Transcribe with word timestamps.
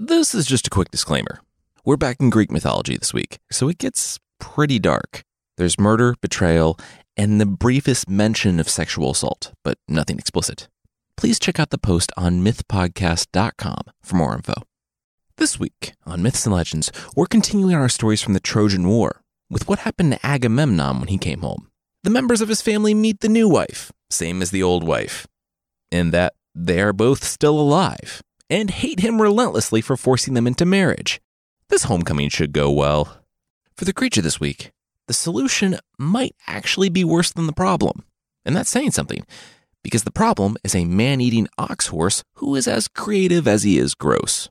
This 0.00 0.32
is 0.32 0.46
just 0.46 0.68
a 0.68 0.70
quick 0.70 0.92
disclaimer. 0.92 1.40
We're 1.84 1.96
back 1.96 2.18
in 2.20 2.30
Greek 2.30 2.52
mythology 2.52 2.96
this 2.96 3.12
week, 3.12 3.40
so 3.50 3.68
it 3.68 3.78
gets 3.78 4.20
pretty 4.38 4.78
dark. 4.78 5.24
There's 5.56 5.76
murder, 5.76 6.14
betrayal, 6.20 6.78
and 7.16 7.40
the 7.40 7.46
briefest 7.46 8.08
mention 8.08 8.60
of 8.60 8.68
sexual 8.68 9.10
assault, 9.10 9.52
but 9.64 9.76
nothing 9.88 10.16
explicit. 10.16 10.68
Please 11.16 11.40
check 11.40 11.58
out 11.58 11.70
the 11.70 11.78
post 11.78 12.12
on 12.16 12.44
mythpodcast.com 12.44 13.80
for 14.00 14.14
more 14.14 14.36
info. 14.36 14.62
This 15.36 15.58
week 15.58 15.94
on 16.06 16.22
Myths 16.22 16.46
and 16.46 16.54
Legends, 16.54 16.92
we're 17.16 17.26
continuing 17.26 17.74
our 17.74 17.88
stories 17.88 18.22
from 18.22 18.34
the 18.34 18.40
Trojan 18.40 18.86
War 18.86 19.22
with 19.50 19.66
what 19.66 19.80
happened 19.80 20.12
to 20.12 20.24
Agamemnon 20.24 21.00
when 21.00 21.08
he 21.08 21.18
came 21.18 21.40
home. 21.40 21.72
The 22.04 22.10
members 22.10 22.40
of 22.40 22.48
his 22.48 22.62
family 22.62 22.94
meet 22.94 23.18
the 23.18 23.28
new 23.28 23.48
wife, 23.48 23.90
same 24.10 24.42
as 24.42 24.52
the 24.52 24.62
old 24.62 24.84
wife, 24.84 25.26
in 25.90 26.12
that 26.12 26.34
they 26.54 26.80
are 26.80 26.92
both 26.92 27.24
still 27.24 27.58
alive 27.58 28.22
and 28.50 28.70
hate 28.70 29.00
him 29.00 29.20
relentlessly 29.20 29.80
for 29.80 29.96
forcing 29.96 30.34
them 30.34 30.46
into 30.46 30.64
marriage. 30.64 31.20
This 31.68 31.84
homecoming 31.84 32.28
should 32.28 32.52
go 32.52 32.70
well. 32.70 33.22
For 33.76 33.84
the 33.84 33.92
creature 33.92 34.22
this 34.22 34.40
week, 34.40 34.70
the 35.06 35.14
solution 35.14 35.78
might 35.98 36.34
actually 36.46 36.88
be 36.88 37.04
worse 37.04 37.30
than 37.32 37.46
the 37.46 37.52
problem. 37.52 38.04
And 38.44 38.56
that's 38.56 38.70
saying 38.70 38.92
something, 38.92 39.26
because 39.82 40.04
the 40.04 40.10
problem 40.10 40.56
is 40.64 40.74
a 40.74 40.84
man 40.84 41.20
eating 41.20 41.48
ox 41.58 41.88
horse 41.88 42.22
who 42.34 42.54
is 42.54 42.66
as 42.66 42.88
creative 42.88 43.46
as 43.46 43.62
he 43.62 43.78
is 43.78 43.94
gross. 43.94 44.48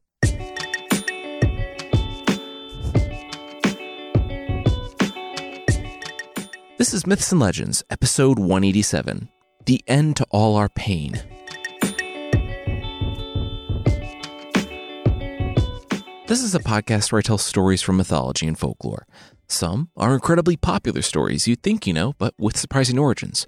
This 6.77 6.94
is 6.94 7.08
Myths 7.08 7.32
and 7.32 7.41
Legends, 7.41 7.84
episode 7.90 8.38
187 8.38 9.30
The 9.66 9.84
End 9.88 10.16
to 10.18 10.27
All 10.30 10.55
Our 10.55 10.70
Pain. 10.70 11.24
This 16.27 16.44
is 16.44 16.54
a 16.54 16.59
podcast 16.59 17.12
where 17.13 17.20
I 17.20 17.22
tell 17.22 17.38
stories 17.38 17.81
from 17.81 17.95
mythology 17.95 18.48
and 18.48 18.59
folklore. 18.59 19.08
Some 19.48 19.90
are 19.96 20.13
incredibly 20.13 20.57
popular 20.57 21.02
stories 21.02 21.48
you'd 21.48 21.63
think 21.63 21.88
you 21.88 21.93
know, 21.93 22.15
but 22.18 22.34
with 22.38 22.57
surprising 22.57 22.99
origins. 22.99 23.48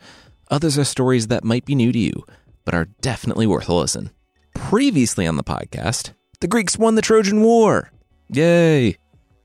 Others 0.50 0.78
are 0.78 0.86
stories 0.86 1.28
that 1.28 1.44
might 1.44 1.66
be 1.66 1.76
new 1.76 1.92
to 1.92 2.00
you, 2.00 2.24
but 2.64 2.74
are 2.74 2.88
definitely 3.02 3.46
worth 3.46 3.68
a 3.68 3.74
listen. 3.74 4.12
Previously 4.54 5.28
on 5.28 5.36
the 5.36 5.44
podcast, 5.44 6.14
the 6.40 6.48
Greeks 6.48 6.78
won 6.78 6.96
the 6.96 7.02
Trojan 7.02 7.42
War. 7.42 7.92
Yay! 8.30 8.96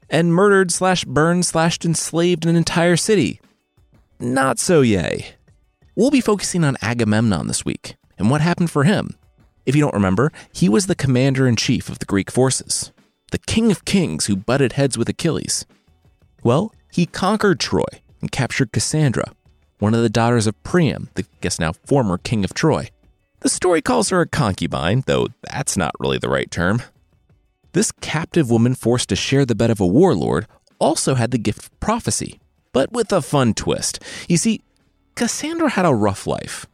And 0.08 0.32
murdered 0.32 0.70
slash 0.70 1.04
burned 1.04 1.44
slash 1.44 1.80
enslaved 1.84 2.46
an 2.46 2.54
entire 2.54 2.96
city. 2.96 3.40
Not 4.20 4.60
so 4.60 4.80
yay. 4.80 5.34
We'll 5.96 6.12
be 6.12 6.20
focusing 6.20 6.62
on 6.62 6.76
Agamemnon 6.80 7.48
this 7.48 7.64
week 7.64 7.96
and 8.16 8.30
what 8.30 8.42
happened 8.42 8.70
for 8.70 8.84
him. 8.84 9.16
If 9.66 9.74
you 9.74 9.82
don't 9.82 9.94
remember, 9.94 10.30
he 10.52 10.68
was 10.68 10.86
the 10.86 10.94
commander 10.94 11.48
in 11.48 11.56
chief 11.56 11.88
of 11.88 11.98
the 11.98 12.06
Greek 12.06 12.30
forces, 12.30 12.92
the 13.30 13.38
king 13.38 13.70
of 13.70 13.84
kings 13.84 14.26
who 14.26 14.36
butted 14.36 14.72
heads 14.72 14.96
with 14.96 15.08
Achilles. 15.08 15.66
Well, 16.42 16.72
he 16.92 17.06
conquered 17.06 17.60
Troy 17.60 17.86
and 18.20 18.30
captured 18.30 18.72
Cassandra, 18.72 19.32
one 19.78 19.94
of 19.94 20.02
the 20.02 20.08
daughters 20.08 20.46
of 20.46 20.62
Priam, 20.62 21.10
the 21.14 21.26
guess 21.40 21.58
now 21.58 21.72
former 21.72 22.18
king 22.18 22.44
of 22.44 22.54
Troy. 22.54 22.90
The 23.40 23.48
story 23.48 23.82
calls 23.82 24.08
her 24.10 24.20
a 24.20 24.26
concubine, 24.26 25.02
though 25.06 25.28
that's 25.50 25.76
not 25.76 25.94
really 25.98 26.18
the 26.18 26.30
right 26.30 26.50
term. 26.50 26.82
This 27.72 27.92
captive 27.92 28.50
woman 28.50 28.74
forced 28.74 29.08
to 29.08 29.16
share 29.16 29.44
the 29.44 29.54
bed 29.54 29.70
of 29.70 29.80
a 29.80 29.86
warlord 29.86 30.46
also 30.78 31.14
had 31.14 31.30
the 31.30 31.38
gift 31.38 31.64
of 31.64 31.80
prophecy, 31.80 32.40
but 32.72 32.92
with 32.92 33.12
a 33.12 33.20
fun 33.20 33.52
twist. 33.52 34.00
You 34.28 34.36
see, 34.36 34.62
Cassandra 35.14 35.70
had 35.70 35.84
a 35.84 35.94
rough 35.94 36.26
life. 36.26 36.66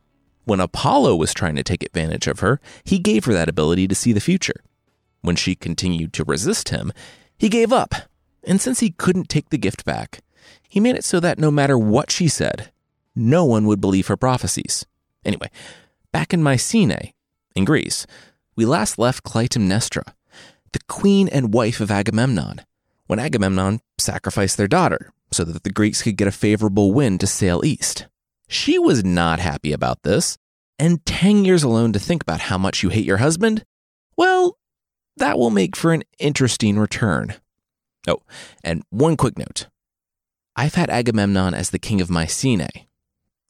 When 0.44 0.60
Apollo 0.60 1.16
was 1.16 1.34
trying 1.34 1.56
to 1.56 1.62
take 1.62 1.82
advantage 1.82 2.26
of 2.26 2.40
her, 2.40 2.60
he 2.84 2.98
gave 2.98 3.24
her 3.24 3.32
that 3.32 3.48
ability 3.48 3.88
to 3.88 3.94
see 3.94 4.12
the 4.12 4.20
future. 4.20 4.62
When 5.22 5.36
she 5.36 5.54
continued 5.54 6.12
to 6.14 6.24
resist 6.24 6.70
him, 6.70 6.92
he 7.38 7.48
gave 7.48 7.72
up. 7.72 7.94
And 8.44 8.60
since 8.60 8.80
he 8.80 8.90
couldn't 8.90 9.28
take 9.28 9.50
the 9.50 9.58
gift 9.58 9.84
back, 9.84 10.20
he 10.68 10.80
made 10.80 10.96
it 10.96 11.04
so 11.04 11.20
that 11.20 11.38
no 11.38 11.50
matter 11.50 11.76
what 11.76 12.10
she 12.10 12.28
said, 12.28 12.70
no 13.14 13.44
one 13.44 13.66
would 13.66 13.80
believe 13.80 14.06
her 14.06 14.16
prophecies. 14.16 14.86
Anyway, 15.24 15.50
back 16.12 16.32
in 16.32 16.42
Mycenae, 16.42 17.12
in 17.54 17.64
Greece, 17.64 18.06
we 18.56 18.64
last 18.64 18.98
left 18.98 19.24
Clytemnestra, 19.24 20.14
the 20.72 20.80
queen 20.88 21.28
and 21.28 21.52
wife 21.52 21.80
of 21.80 21.90
Agamemnon, 21.90 22.62
when 23.06 23.18
Agamemnon 23.18 23.80
sacrificed 23.98 24.56
their 24.56 24.68
daughter 24.68 25.12
so 25.32 25.44
that 25.44 25.62
the 25.62 25.72
Greeks 25.72 26.02
could 26.02 26.16
get 26.16 26.28
a 26.28 26.32
favorable 26.32 26.92
wind 26.92 27.20
to 27.20 27.26
sail 27.26 27.64
east. 27.64 28.06
She 28.48 28.78
was 28.78 29.04
not 29.04 29.38
happy 29.38 29.72
about 29.72 30.02
this, 30.02 30.38
and 30.78 31.04
10 31.04 31.44
years 31.44 31.62
alone 31.62 31.92
to 31.92 31.98
think 31.98 32.22
about 32.22 32.40
how 32.40 32.58
much 32.58 32.82
you 32.82 32.88
hate 32.88 33.04
your 33.04 33.18
husband? 33.18 33.64
Well, 34.16 34.56
that 35.16 35.38
will 35.38 35.50
make 35.50 35.76
for 35.76 35.92
an 35.92 36.02
interesting 36.18 36.78
return. 36.78 37.34
Oh, 38.08 38.22
and 38.64 38.82
one 38.90 39.16
quick 39.16 39.38
note 39.38 39.66
I've 40.56 40.74
had 40.74 40.90
Agamemnon 40.90 41.54
as 41.54 41.70
the 41.70 41.78
king 41.78 42.00
of 42.00 42.10
Mycenae, 42.10 42.88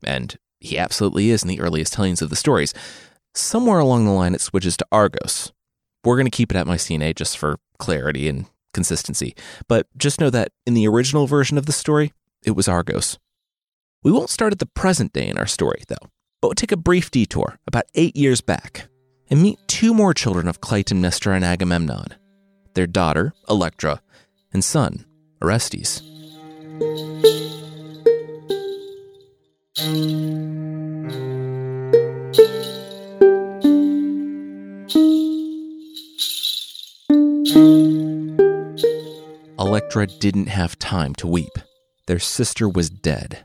and 0.05 0.37
he 0.61 0.79
absolutely 0.79 1.31
is 1.31 1.43
in 1.43 1.49
the 1.49 1.61
earliest 1.61 1.95
tellings 1.95 2.23
of 2.23 2.31
the 2.31 2.37
stories. 2.37 2.75
Somewhere 3.35 3.79
along 3.79 4.05
the 4.05 4.11
line, 4.11 4.35
it 4.35 4.41
switches 4.41 4.77
to 4.77 4.87
Argos. 4.91 5.53
We're 6.05 6.17
going 6.17 6.27
to 6.27 6.31
keep 6.31 6.51
it 6.51 6.57
at 6.57 6.67
Mycenae 6.67 7.13
just 7.15 7.39
for 7.39 7.59
clarity 7.79 8.29
and 8.29 8.47
consistency. 8.75 9.35
But 9.69 9.87
just 9.97 10.21
know 10.21 10.31
that 10.31 10.53
in 10.67 10.75
the 10.75 10.89
original 10.89 11.27
version 11.27 11.59
of 11.59 11.67
the 11.67 11.73
story, 11.73 12.13
it 12.45 12.53
was 12.53 12.69
Argos. 12.69 13.19
We 14.03 14.13
won't 14.13 14.31
start 14.31 14.53
at 14.53 14.59
the 14.59 14.67
present 14.67 15.13
day 15.13 15.29
in 15.29 15.39
our 15.39 15.47
story, 15.47 15.83
though, 15.89 16.09
but 16.41 16.49
we'll 16.49 16.55
take 16.55 16.73
a 16.73 16.77
brief 16.77 17.11
detour 17.11 17.59
about 17.67 17.85
eight 17.95 18.17
years 18.17 18.41
back 18.41 18.89
and 19.31 19.41
meet 19.41 19.59
two 19.69 19.95
more 19.95 20.13
children 20.13 20.49
of 20.49 20.61
Clytemnestra 20.61 21.35
and 21.37 21.45
Agamemnon 21.45 22.15
their 22.75 22.87
daughter, 22.87 23.33
Electra, 23.49 24.01
and 24.53 24.63
son, 24.63 25.05
Orestes. 25.43 26.03
Electra 39.59 40.07
didn't 40.07 40.47
have 40.47 40.79
time 40.79 41.15
to 41.17 41.27
weep. 41.27 41.51
Their 42.07 42.19
sister 42.19 42.69
was 42.69 42.89
dead. 42.89 43.45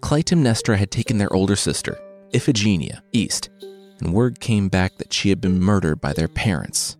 Clytemnestra 0.00 0.76
had 0.76 0.90
taken 0.90 1.18
their 1.18 1.32
older 1.32 1.56
sister, 1.56 1.98
Iphigenia, 2.32 3.02
east, 3.12 3.48
and 4.00 4.12
word 4.12 4.40
came 4.40 4.68
back 4.68 4.96
that 4.98 5.12
she 5.12 5.28
had 5.28 5.40
been 5.40 5.60
murdered 5.60 6.00
by 6.00 6.12
their 6.12 6.28
parents, 6.28 6.96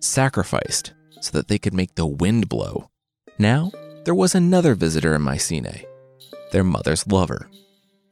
sacrificed 0.00 0.94
so 1.20 1.32
that 1.32 1.48
they 1.48 1.58
could 1.58 1.74
make 1.74 1.94
the 1.94 2.06
wind 2.06 2.48
blow. 2.48 2.90
Now, 3.38 3.72
there 4.04 4.14
was 4.14 4.34
another 4.34 4.74
visitor 4.74 5.14
in 5.14 5.22
Mycenae, 5.22 5.84
their 6.52 6.64
mother's 6.64 7.06
lover. 7.06 7.50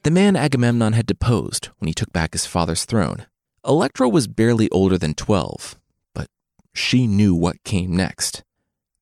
The 0.03 0.11
man 0.11 0.37
Agamemnon 0.37 0.93
had 0.93 1.07
deposed 1.07 1.71
when 1.79 1.89
he 1.89 1.95
took 1.95 2.13
back 2.13 2.33
his 2.33 2.47
father's 2.47 2.85
throne. 2.85 3.27
Electra 3.67 4.09
was 4.09 4.29
barely 4.29 4.71
older 4.71 4.99
than 4.99 5.15
12, 5.15 5.77
but 6.15 6.29
she 6.75 7.07
knew 7.07 7.35
what 7.35 7.65
came 7.65 7.97
next. 7.97 8.45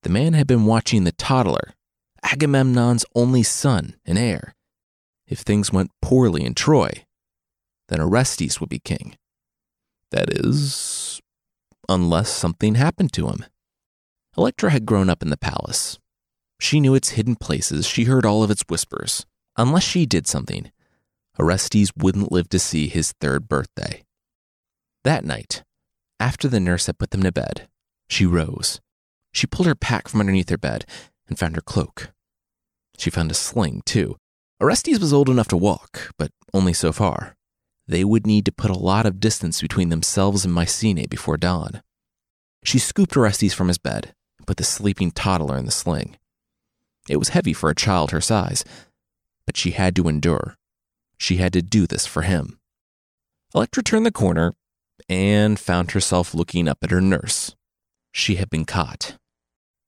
The 0.02 0.08
man 0.08 0.34
had 0.34 0.46
been 0.46 0.64
watching 0.64 1.04
the 1.04 1.12
toddler, 1.12 1.74
Agamemnon's 2.22 3.04
only 3.14 3.42
son 3.42 3.96
and 4.06 4.18
heir. 4.18 4.54
If 5.26 5.40
things 5.40 5.72
went 5.72 5.90
poorly 6.00 6.44
in 6.44 6.54
Troy, 6.54 7.04
then 7.88 8.00
Orestes 8.00 8.60
would 8.60 8.68
be 8.68 8.78
king. 8.78 9.16
That 10.10 10.30
is, 10.30 11.20
unless 11.88 12.30
something 12.30 12.76
happened 12.76 13.12
to 13.14 13.28
him. 13.28 13.44
Electra 14.36 14.70
had 14.70 14.86
grown 14.86 15.10
up 15.10 15.22
in 15.22 15.30
the 15.30 15.36
palace. 15.36 15.98
She 16.60 16.80
knew 16.80 16.94
its 16.94 17.10
hidden 17.10 17.36
places, 17.36 17.86
she 17.86 18.04
heard 18.04 18.24
all 18.24 18.42
of 18.42 18.50
its 18.50 18.64
whispers. 18.68 19.26
Unless 19.56 19.84
she 19.84 20.06
did 20.06 20.26
something, 20.26 20.70
Orestes 21.38 21.92
wouldn't 21.96 22.32
live 22.32 22.48
to 22.50 22.58
see 22.58 22.88
his 22.88 23.12
third 23.20 23.48
birthday. 23.48 24.04
That 25.04 25.24
night, 25.24 25.62
after 26.18 26.48
the 26.48 26.60
nurse 26.60 26.86
had 26.86 26.98
put 26.98 27.10
them 27.10 27.22
to 27.22 27.32
bed, 27.32 27.68
she 28.08 28.24
rose 28.24 28.80
she 29.34 29.48
pulled 29.48 29.66
her 29.66 29.74
pack 29.74 30.08
from 30.08 30.20
underneath 30.20 30.48
her 30.48 30.56
bed 30.56 30.86
and 31.28 31.38
found 31.38 31.56
her 31.56 31.60
cloak. 31.60 32.12
She 32.96 33.10
found 33.10 33.30
a 33.30 33.34
sling, 33.34 33.82
too. 33.84 34.16
Orestes 34.62 35.00
was 35.00 35.12
old 35.12 35.28
enough 35.28 35.48
to 35.48 35.56
walk, 35.56 36.12
but 36.16 36.30
only 36.54 36.72
so 36.72 36.92
far. 36.92 37.36
They 37.86 38.04
would 38.04 38.26
need 38.26 38.44
to 38.46 38.52
put 38.52 38.70
a 38.70 38.78
lot 38.78 39.06
of 39.06 39.20
distance 39.20 39.60
between 39.60 39.90
themselves 39.90 40.44
and 40.44 40.54
Mycenae 40.54 41.06
before 41.06 41.36
dawn. 41.36 41.82
She 42.64 42.78
scooped 42.78 43.16
Orestes 43.16 43.52
from 43.52 43.68
his 43.68 43.78
bed 43.78 44.14
and 44.38 44.46
put 44.46 44.56
the 44.56 44.64
sleeping 44.64 45.10
toddler 45.10 45.56
in 45.58 45.66
the 45.66 45.70
sling. 45.70 46.16
It 47.08 47.18
was 47.18 47.30
heavy 47.30 47.52
for 47.52 47.68
a 47.68 47.74
child 47.74 48.10
her 48.10 48.20
size, 48.20 48.64
but 49.46 49.56
she 49.56 49.72
had 49.72 49.94
to 49.96 50.08
endure. 50.08 50.56
She 51.18 51.36
had 51.36 51.52
to 51.52 51.62
do 51.62 51.86
this 51.86 52.06
for 52.06 52.22
him. 52.22 52.58
Electra 53.54 53.82
turned 53.82 54.06
the 54.06 54.10
corner 54.10 54.54
and 55.08 55.60
found 55.60 55.90
herself 55.90 56.34
looking 56.34 56.66
up 56.66 56.78
at 56.82 56.90
her 56.90 57.00
nurse. 57.00 57.54
She 58.12 58.36
had 58.36 58.48
been 58.48 58.64
caught. 58.64 59.16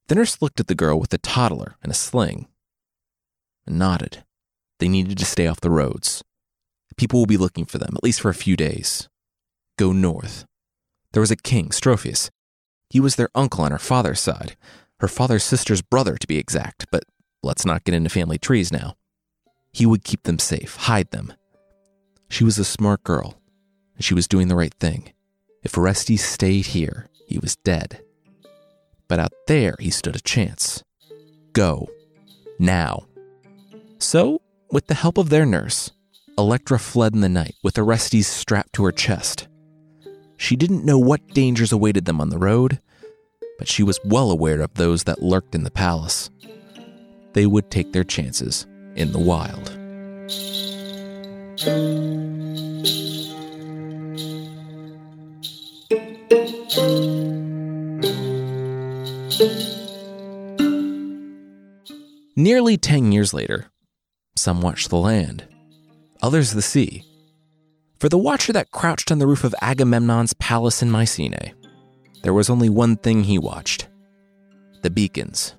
The 0.08 0.14
nurse 0.14 0.40
looked 0.40 0.60
at 0.60 0.66
the 0.66 0.74
girl 0.74 1.00
with 1.00 1.10
the 1.10 1.18
toddler 1.18 1.76
and 1.82 1.90
a 1.90 1.94
sling 1.94 2.46
and 3.66 3.78
nodded. 3.78 4.24
They 4.78 4.88
needed 4.88 5.18
to 5.18 5.24
stay 5.24 5.46
off 5.46 5.60
the 5.60 5.70
roads. 5.70 6.22
People 6.96 7.18
will 7.18 7.26
be 7.26 7.36
looking 7.36 7.64
for 7.64 7.78
them, 7.78 7.94
at 7.94 8.02
least 8.02 8.20
for 8.20 8.30
a 8.30 8.34
few 8.34 8.56
days. 8.56 9.08
Go 9.78 9.92
north. 9.92 10.46
There 11.12 11.20
was 11.20 11.30
a 11.30 11.36
king, 11.36 11.68
Strophius. 11.68 12.30
He 12.90 13.00
was 13.00 13.16
their 13.16 13.28
uncle 13.34 13.64
on 13.64 13.72
her 13.72 13.78
father's 13.78 14.20
side, 14.20 14.56
her 15.00 15.08
father's 15.08 15.44
sister's 15.44 15.82
brother 15.82 16.16
to 16.16 16.26
be 16.26 16.38
exact, 16.38 16.86
but 16.90 17.04
let's 17.42 17.66
not 17.66 17.84
get 17.84 17.94
into 17.94 18.08
family 18.08 18.38
trees 18.38 18.72
now. 18.72 18.94
He 19.72 19.84
would 19.84 20.04
keep 20.04 20.22
them 20.22 20.38
safe, 20.38 20.76
hide 20.76 21.10
them. 21.10 21.34
She 22.28 22.44
was 22.44 22.58
a 22.58 22.64
smart 22.64 23.04
girl, 23.04 23.40
and 23.94 24.04
she 24.04 24.14
was 24.14 24.28
doing 24.28 24.48
the 24.48 24.56
right 24.56 24.72
thing. 24.74 25.12
If 25.62 25.76
Orestes 25.76 26.24
stayed 26.24 26.66
here, 26.66 27.08
he 27.26 27.38
was 27.38 27.56
dead. 27.56 28.00
But 29.08 29.18
out 29.18 29.32
there, 29.46 29.74
he 29.78 29.90
stood 29.90 30.16
a 30.16 30.20
chance. 30.20 30.82
Go. 31.52 31.90
Now. 32.58 33.06
So, 33.98 34.40
with 34.70 34.86
the 34.86 34.94
help 34.94 35.18
of 35.18 35.28
their 35.28 35.44
nurse, 35.44 35.92
Electra 36.38 36.78
fled 36.78 37.14
in 37.14 37.22
the 37.22 37.30
night 37.30 37.54
with 37.62 37.78
Orestes 37.78 38.26
strapped 38.26 38.74
to 38.74 38.84
her 38.84 38.92
chest. 38.92 39.48
She 40.36 40.54
didn't 40.54 40.84
know 40.84 40.98
what 40.98 41.26
dangers 41.28 41.72
awaited 41.72 42.04
them 42.04 42.20
on 42.20 42.28
the 42.28 42.36
road, 42.38 42.78
but 43.58 43.68
she 43.68 43.82
was 43.82 43.98
well 44.04 44.30
aware 44.30 44.60
of 44.60 44.74
those 44.74 45.04
that 45.04 45.22
lurked 45.22 45.54
in 45.54 45.64
the 45.64 45.70
palace. 45.70 46.28
They 47.32 47.46
would 47.46 47.70
take 47.70 47.92
their 47.92 48.04
chances 48.04 48.66
in 48.96 49.12
the 49.12 49.18
wild. 49.18 49.72
Nearly 62.38 62.76
10 62.76 63.12
years 63.12 63.32
later, 63.32 63.70
some 64.36 64.60
watched 64.60 64.90
the 64.90 64.98
land, 64.98 65.46
others 66.22 66.52
the 66.52 66.62
sea. 66.62 67.04
For 67.98 68.08
the 68.08 68.18
watcher 68.18 68.52
that 68.52 68.70
crouched 68.70 69.10
on 69.10 69.18
the 69.18 69.26
roof 69.26 69.44
of 69.44 69.54
Agamemnon's 69.62 70.34
palace 70.34 70.82
in 70.82 70.90
Mycenae, 70.90 71.54
there 72.22 72.34
was 72.34 72.50
only 72.50 72.68
one 72.68 72.96
thing 72.96 73.24
he 73.24 73.38
watched 73.38 73.88
the 74.82 74.90
beacons. 74.90 75.54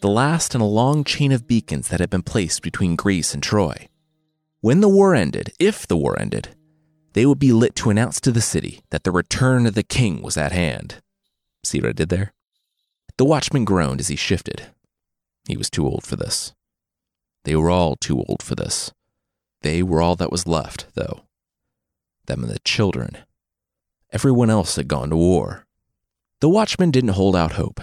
The 0.00 0.08
last 0.08 0.54
in 0.54 0.60
a 0.60 0.66
long 0.66 1.02
chain 1.02 1.32
of 1.32 1.48
beacons 1.48 1.88
that 1.88 1.98
had 1.98 2.10
been 2.10 2.22
placed 2.22 2.62
between 2.62 2.94
Greece 2.94 3.34
and 3.34 3.42
Troy. 3.42 3.88
When 4.60 4.80
the 4.80 4.88
war 4.88 5.14
ended, 5.14 5.52
if 5.58 5.86
the 5.86 5.96
war 5.96 6.20
ended, 6.20 6.50
they 7.14 7.26
would 7.26 7.38
be 7.38 7.52
lit 7.52 7.74
to 7.76 7.90
announce 7.90 8.20
to 8.20 8.30
the 8.30 8.40
city 8.40 8.82
that 8.90 9.04
the 9.04 9.10
return 9.10 9.66
of 9.66 9.74
the 9.74 9.82
king 9.82 10.22
was 10.22 10.36
at 10.36 10.52
hand. 10.52 11.00
See 11.64 11.80
what 11.80 11.90
I 11.90 11.92
did 11.92 12.10
there? 12.10 12.32
The 13.16 13.24
watchman 13.24 13.64
groaned 13.64 14.00
as 14.00 14.08
he 14.08 14.16
shifted. 14.16 14.66
He 15.48 15.56
was 15.56 15.70
too 15.70 15.86
old 15.86 16.04
for 16.04 16.16
this. 16.16 16.52
They 17.44 17.56
were 17.56 17.70
all 17.70 17.96
too 17.96 18.22
old 18.28 18.42
for 18.42 18.54
this. 18.54 18.92
They 19.64 19.82
were 19.82 20.02
all 20.02 20.14
that 20.16 20.30
was 20.30 20.46
left, 20.46 20.88
though. 20.94 21.22
Them 22.26 22.44
and 22.44 22.52
the 22.52 22.58
children. 22.58 23.16
Everyone 24.12 24.50
else 24.50 24.76
had 24.76 24.88
gone 24.88 25.08
to 25.08 25.16
war. 25.16 25.66
The 26.42 26.50
watchman 26.50 26.90
didn't 26.90 27.16
hold 27.16 27.34
out 27.34 27.52
hope. 27.52 27.80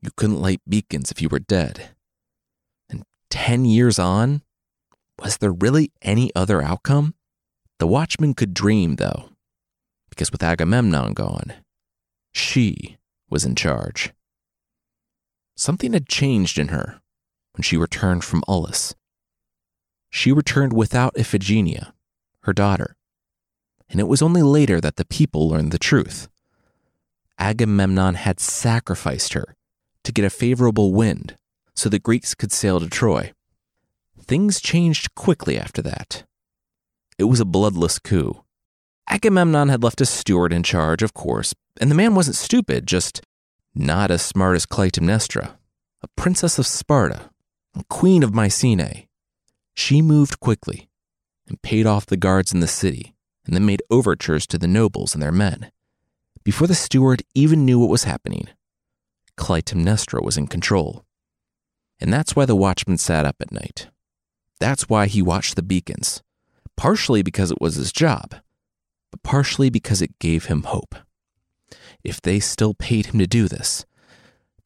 You 0.00 0.08
couldn't 0.16 0.40
light 0.40 0.62
beacons 0.66 1.10
if 1.10 1.20
you 1.20 1.28
were 1.28 1.38
dead. 1.38 1.90
And 2.88 3.04
10 3.28 3.66
years 3.66 3.98
on, 3.98 4.40
was 5.22 5.36
there 5.36 5.52
really 5.52 5.92
any 6.00 6.34
other 6.34 6.62
outcome? 6.62 7.14
The 7.80 7.86
watchman 7.86 8.32
could 8.32 8.54
dream, 8.54 8.96
though, 8.96 9.28
because 10.08 10.32
with 10.32 10.42
Agamemnon 10.42 11.12
gone, 11.12 11.52
she 12.32 12.96
was 13.28 13.44
in 13.44 13.56
charge. 13.56 14.14
Something 15.54 15.92
had 15.92 16.08
changed 16.08 16.58
in 16.58 16.68
her 16.68 17.02
when 17.52 17.62
she 17.62 17.76
returned 17.76 18.24
from 18.24 18.42
Aulis. 18.48 18.94
She 20.10 20.32
returned 20.32 20.72
without 20.72 21.14
Iphigenia, 21.14 21.92
her 22.40 22.52
daughter, 22.52 22.96
and 23.88 24.00
it 24.00 24.08
was 24.08 24.22
only 24.22 24.42
later 24.42 24.80
that 24.80 24.96
the 24.96 25.04
people 25.04 25.48
learned 25.48 25.72
the 25.72 25.78
truth. 25.78 26.28
Agamemnon 27.38 28.14
had 28.14 28.38
sacrificed 28.38 29.32
her 29.32 29.56
to 30.04 30.12
get 30.12 30.24
a 30.24 30.30
favorable 30.30 30.92
wind 30.92 31.36
so 31.74 31.88
the 31.88 31.98
Greeks 31.98 32.34
could 32.34 32.52
sail 32.52 32.80
to 32.80 32.88
Troy. 32.88 33.32
Things 34.20 34.60
changed 34.60 35.14
quickly 35.14 35.58
after 35.58 35.80
that. 35.82 36.24
It 37.18 37.24
was 37.24 37.40
a 37.40 37.44
bloodless 37.44 37.98
coup. 37.98 38.44
Agamemnon 39.08 39.68
had 39.68 39.82
left 39.82 40.00
a 40.00 40.06
steward 40.06 40.52
in 40.52 40.62
charge, 40.62 41.02
of 41.02 41.14
course, 41.14 41.54
and 41.80 41.90
the 41.90 41.94
man 41.94 42.14
wasn't 42.14 42.36
stupid, 42.36 42.86
just 42.86 43.22
not 43.74 44.10
as 44.10 44.22
smart 44.22 44.56
as 44.56 44.66
Clytemnestra, 44.66 45.56
a 46.02 46.08
princess 46.16 46.58
of 46.58 46.66
Sparta, 46.66 47.30
queen 47.88 48.22
of 48.22 48.34
Mycenae. 48.34 49.08
She 49.80 50.02
moved 50.02 50.40
quickly 50.40 50.90
and 51.48 51.62
paid 51.62 51.86
off 51.86 52.04
the 52.04 52.18
guards 52.18 52.52
in 52.52 52.60
the 52.60 52.68
city, 52.68 53.14
and 53.46 53.56
then 53.56 53.64
made 53.64 53.82
overtures 53.88 54.46
to 54.48 54.58
the 54.58 54.68
nobles 54.68 55.14
and 55.14 55.22
their 55.22 55.32
men. 55.32 55.72
Before 56.44 56.66
the 56.66 56.74
steward 56.74 57.22
even 57.34 57.64
knew 57.64 57.78
what 57.78 57.88
was 57.88 58.04
happening, 58.04 58.48
Clytemnestra 59.38 60.22
was 60.22 60.36
in 60.36 60.48
control. 60.48 61.06
And 61.98 62.12
that's 62.12 62.36
why 62.36 62.44
the 62.44 62.54
watchman 62.54 62.98
sat 62.98 63.24
up 63.24 63.36
at 63.40 63.52
night. 63.52 63.88
That's 64.60 64.90
why 64.90 65.06
he 65.06 65.22
watched 65.22 65.56
the 65.56 65.62
beacons, 65.62 66.22
partially 66.76 67.22
because 67.22 67.50
it 67.50 67.58
was 67.58 67.76
his 67.76 67.90
job, 67.90 68.34
but 69.10 69.22
partially 69.22 69.70
because 69.70 70.02
it 70.02 70.18
gave 70.18 70.44
him 70.44 70.64
hope. 70.64 70.94
If 72.04 72.20
they 72.20 72.38
still 72.38 72.74
paid 72.74 73.06
him 73.06 73.18
to 73.18 73.26
do 73.26 73.48
this, 73.48 73.86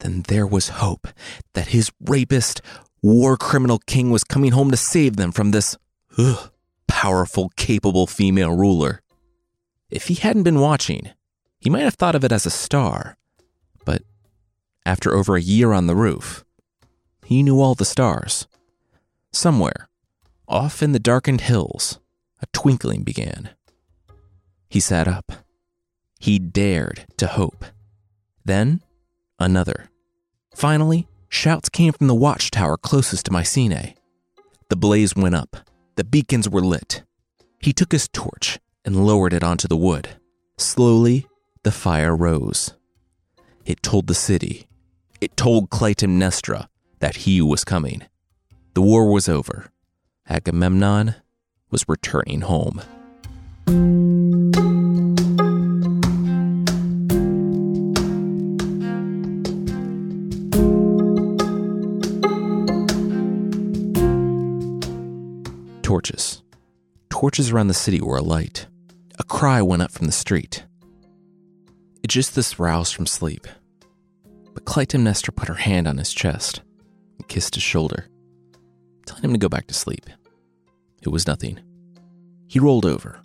then 0.01 0.23
there 0.27 0.47
was 0.47 0.81
hope 0.81 1.07
that 1.55 1.69
his 1.69 1.93
rapist, 2.01 2.61
war 3.05 3.37
criminal 3.37 3.79
king 3.81 4.11
was 4.11 4.25
coming 4.25 4.53
home 4.53 4.71
to 4.71 4.79
save 4.79 5.17
them 5.17 5.31
from 5.31 5.51
this 5.51 5.77
ugh, 6.17 6.51
powerful, 6.87 7.51
capable 7.55 8.07
female 8.07 8.57
ruler. 8.57 9.03
If 9.91 10.07
he 10.07 10.15
hadn't 10.15 10.45
been 10.45 10.59
watching, 10.59 11.11
he 11.59 11.69
might 11.69 11.83
have 11.83 11.97
thought 11.97 12.15
of 12.15 12.25
it 12.25 12.33
as 12.33 12.47
a 12.47 12.51
star, 12.51 13.19
but 13.85 14.03
after 14.87 15.15
over 15.15 15.37
a 15.37 15.43
year 15.43 15.73
on 15.73 15.87
the 15.87 15.95
roof, 15.95 16.47
he 17.27 17.43
knew 17.43 17.61
all 17.61 17.75
the 17.75 17.85
stars. 17.85 18.47
Somewhere, 19.33 19.91
off 20.49 20.83
in 20.83 20.93
the 20.93 20.99
darkened 20.99 21.43
hills, 21.43 21.99
a 22.41 22.47
twinkling 22.55 23.03
began. 23.03 23.51
He 24.71 24.81
sat 24.81 25.07
up. 25.07 25.31
He 26.19 26.39
dared 26.39 27.05
to 27.19 27.27
hope. 27.27 27.67
Then, 28.47 28.81
another. 29.39 29.91
Finally, 30.55 31.07
shouts 31.35 31.69
came 31.69 31.93
from 31.93 32.07
the 32.07 32.15
watchtower 32.15 32.77
closest 32.77 33.27
to 33.27 33.33
Mycenae. 33.33 33.97
The 34.69 34.77
blaze 34.77 35.17
went 35.17 35.35
up. 35.35 35.57
The 35.97 36.05
beacons 36.05 36.49
were 36.49 36.61
lit. 36.61 37.03
He 37.61 37.73
took 37.73 37.93
his 37.93 38.09
torch 38.09 38.59
and 38.85 39.05
lowered 39.07 39.33
it 39.33 39.43
onto 39.43 39.67
the 39.69 39.77
wood. 39.77 40.09
Slowly, 40.57 41.27
the 41.65 41.73
fire 41.73 42.15
rose. 42.15 42.75
It 43.67 43.83
told 43.83 44.07
the 44.07 44.15
city, 44.15 44.69
it 45.21 45.37
told 45.37 45.71
Clytemnestra 45.71 46.69
that 47.01 47.17
he 47.17 47.43
was 47.43 47.65
coming. 47.65 48.03
The 48.75 48.83
war 48.83 49.11
was 49.11 49.29
over. 49.29 49.73
Agamemnon 50.29 51.17
was 51.71 51.89
returning 51.89 52.43
home. 52.43 52.81
Torches. 65.85 66.43
Torches 67.11 67.51
around 67.51 67.69
the 67.69 67.75
city 67.75 68.01
were 68.01 68.17
alight. 68.17 68.67
A 69.19 69.23
cry 69.23 69.61
went 69.61 69.83
up 69.83 69.93
from 69.93 70.07
the 70.07 70.13
street. 70.13 70.65
Aegisthus 72.03 72.59
roused 72.59 72.95
from 72.95 73.05
sleep, 73.05 73.47
but 74.55 74.65
Clytemnestra 74.65 75.37
put 75.37 75.49
her 75.49 75.55
hand 75.55 75.87
on 75.87 75.99
his 75.99 76.15
chest 76.15 76.63
and 77.19 77.29
kissed 77.29 77.55
his 77.55 77.63
shoulder, 77.63 78.07
telling 79.05 79.25
him 79.25 79.33
to 79.35 79.39
go 79.39 79.51
back 79.51 79.67
to 79.67 79.75
sleep. 79.75 80.07
It 81.03 81.11
was 81.11 81.27
nothing. 81.27 81.61
He 82.49 82.59
rolled 82.59 82.87
over, 82.87 83.21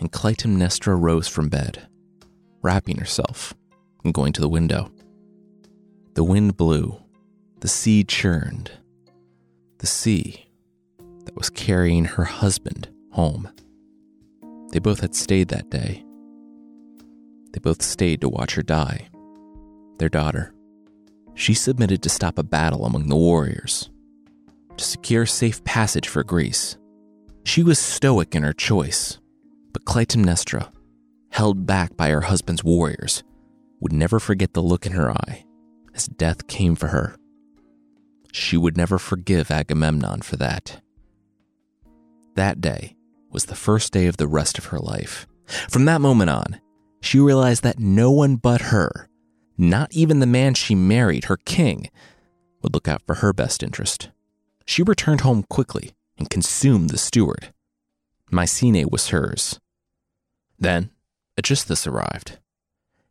and 0.00 0.10
Clytemnestra 0.10 1.00
rose 1.00 1.28
from 1.28 1.48
bed, 1.48 1.86
wrapping 2.62 2.98
herself 2.98 3.54
and 4.02 4.12
going 4.12 4.32
to 4.32 4.40
the 4.40 4.48
window. 4.48 4.90
The 6.14 6.24
wind 6.24 6.56
blew, 6.56 7.00
the 7.60 7.68
sea 7.68 8.02
churned. 8.02 8.72
The 9.78 9.86
sea 9.86 10.51
that 11.24 11.36
was 11.36 11.50
carrying 11.50 12.04
her 12.04 12.24
husband 12.24 12.88
home. 13.10 13.48
They 14.72 14.78
both 14.78 15.00
had 15.00 15.14
stayed 15.14 15.48
that 15.48 15.70
day. 15.70 16.04
They 17.52 17.60
both 17.60 17.82
stayed 17.82 18.20
to 18.22 18.28
watch 18.28 18.54
her 18.54 18.62
die, 18.62 19.08
their 19.98 20.08
daughter. 20.08 20.54
She 21.34 21.54
submitted 21.54 22.02
to 22.02 22.08
stop 22.08 22.38
a 22.38 22.42
battle 22.42 22.84
among 22.84 23.08
the 23.08 23.16
warriors, 23.16 23.90
to 24.76 24.84
secure 24.84 25.26
safe 25.26 25.62
passage 25.64 26.08
for 26.08 26.24
Greece. 26.24 26.78
She 27.44 27.62
was 27.62 27.78
stoic 27.78 28.34
in 28.34 28.42
her 28.42 28.52
choice, 28.52 29.18
but 29.72 29.84
Clytemnestra, 29.84 30.70
held 31.30 31.66
back 31.66 31.96
by 31.96 32.10
her 32.10 32.22
husband's 32.22 32.64
warriors, 32.64 33.22
would 33.80 33.92
never 33.92 34.20
forget 34.20 34.54
the 34.54 34.62
look 34.62 34.86
in 34.86 34.92
her 34.92 35.10
eye 35.10 35.44
as 35.94 36.06
death 36.06 36.46
came 36.46 36.74
for 36.74 36.88
her. 36.88 37.16
She 38.32 38.56
would 38.56 38.76
never 38.76 38.98
forgive 38.98 39.50
Agamemnon 39.50 40.22
for 40.22 40.36
that. 40.36 40.80
That 42.34 42.60
day 42.60 42.96
was 43.30 43.46
the 43.46 43.54
first 43.54 43.92
day 43.92 44.06
of 44.06 44.16
the 44.16 44.26
rest 44.26 44.58
of 44.58 44.66
her 44.66 44.78
life. 44.78 45.26
From 45.68 45.84
that 45.86 46.00
moment 46.00 46.30
on, 46.30 46.60
she 47.00 47.18
realized 47.18 47.62
that 47.62 47.78
no 47.78 48.10
one 48.10 48.36
but 48.36 48.60
her, 48.62 49.08
Not 49.58 49.92
even 49.92 50.18
the 50.18 50.26
man 50.26 50.54
she 50.54 50.74
married, 50.74 51.24
her 51.24 51.36
king, 51.36 51.90
would 52.62 52.74
look 52.74 52.88
out 52.88 53.02
for 53.06 53.16
her 53.16 53.32
best 53.32 53.62
interest. 53.62 54.10
She 54.64 54.82
returned 54.82 55.20
home 55.20 55.42
quickly 55.42 55.92
and 56.18 56.30
consumed 56.30 56.90
the 56.90 56.98
steward. 56.98 57.52
Mycenae 58.30 58.86
was 58.86 59.08
hers. 59.08 59.60
Then 60.58 60.90
Aegisthus 61.36 61.86
arrived. 61.86 62.38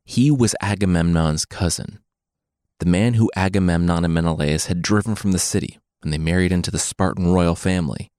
He 0.04 0.32
was 0.32 0.56
Agamemnon's 0.62 1.46
cousin, 1.46 2.00
the 2.80 2.86
man 2.86 3.14
who 3.14 3.32
Agamemnon 3.36 4.04
and 4.04 4.14
Menelaus 4.14 4.66
had 4.66 4.82
driven 4.82 5.16
from 5.16 5.32
the 5.32 5.40
city 5.40 5.80
when 6.02 6.12
they 6.12 6.18
married 6.18 6.52
into 6.52 6.72
the 6.72 6.80
Spartan 6.80 7.32
royal 7.32 7.56
family 7.56 8.11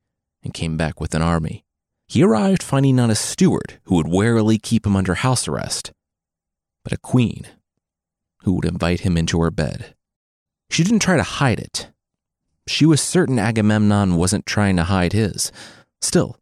and 0.42 0.54
came 0.54 0.76
back 0.76 1.00
with 1.00 1.14
an 1.14 1.22
army. 1.22 1.64
He 2.06 2.22
arrived 2.22 2.62
finding 2.62 2.96
not 2.96 3.10
a 3.10 3.14
steward 3.14 3.80
who 3.84 3.94
would 3.96 4.08
warily 4.08 4.58
keep 4.58 4.86
him 4.86 4.96
under 4.96 5.14
house 5.14 5.48
arrest, 5.48 5.92
but 6.84 6.92
a 6.92 6.98
queen 6.98 7.46
who 8.42 8.54
would 8.54 8.64
invite 8.64 9.00
him 9.00 9.16
into 9.16 9.40
her 9.40 9.50
bed. 9.50 9.94
She 10.70 10.84
didn't 10.84 11.00
try 11.00 11.16
to 11.16 11.22
hide 11.22 11.60
it. 11.60 11.90
She 12.66 12.86
was 12.86 13.00
certain 13.00 13.38
Agamemnon 13.38 14.16
wasn't 14.16 14.46
trying 14.46 14.76
to 14.76 14.84
hide 14.84 15.12
his. 15.12 15.52
Still, 16.00 16.38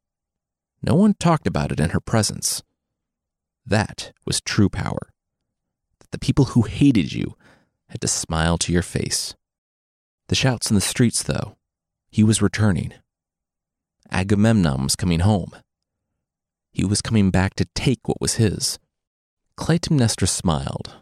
no 0.83 0.95
one 0.95 1.15
talked 1.15 1.47
about 1.47 1.73
it 1.73 1.81
in 1.81 1.91
her 1.91 2.01
presence. 2.01 2.63
That 3.67 4.13
was 4.25 4.41
true 4.41 4.69
power. 4.69 5.13
That 6.01 6.11
The 6.11 6.19
people 6.19 6.47
who 6.47 6.63
hated 6.63 7.13
you 7.13 7.37
had 7.89 8.01
to 8.01 8.09
smile 8.09 8.59
to 8.59 8.73
your 8.73 8.83
face. 8.83 9.35
The 10.29 10.35
shouts 10.35 10.71
in 10.71 10.75
the 10.75 10.81
streets, 10.81 11.23
though, 11.23 11.57
he 12.11 12.23
was 12.23 12.43
returning. 12.43 12.95
Agamemnon 14.11 14.85
was 14.85 14.97
coming 14.97 15.21
home. 15.21 15.53
He 16.73 16.85
was 16.85 17.03
coming 17.03 17.31
back 17.31 17.55
to 17.55 17.67
take 17.75 18.07
what 18.07 18.21
was 18.21 18.35
his. 18.35 18.79
Clytemnestra 19.57 20.29
smiled. 20.29 20.95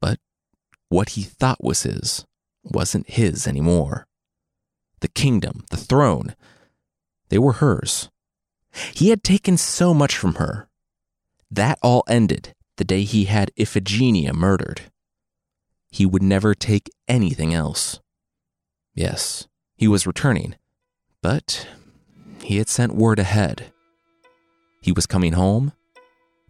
But 0.00 0.18
what 0.88 1.10
he 1.10 1.22
thought 1.22 1.62
was 1.62 1.82
his 1.82 2.24
wasn't 2.62 3.08
his 3.10 3.46
anymore. 3.46 4.06
The 5.00 5.08
kingdom, 5.08 5.64
the 5.70 5.76
throne, 5.76 6.34
they 7.28 7.38
were 7.38 7.54
hers. 7.54 8.08
He 8.92 9.10
had 9.10 9.22
taken 9.22 9.56
so 9.56 9.94
much 9.94 10.16
from 10.16 10.34
her. 10.34 10.68
That 11.50 11.78
all 11.82 12.04
ended 12.08 12.54
the 12.76 12.84
day 12.84 13.04
he 13.04 13.24
had 13.24 13.52
Iphigenia 13.56 14.34
murdered. 14.34 14.82
He 15.90 16.04
would 16.04 16.22
never 16.22 16.54
take 16.54 16.90
anything 17.08 17.54
else. 17.54 18.00
Yes, 18.94 19.46
he 19.76 19.88
was 19.88 20.06
returning, 20.06 20.56
but 21.22 21.66
he 22.46 22.58
had 22.58 22.68
sent 22.68 22.94
word 22.94 23.18
ahead. 23.18 23.72
He 24.80 24.92
was 24.92 25.04
coming 25.04 25.32
home, 25.32 25.72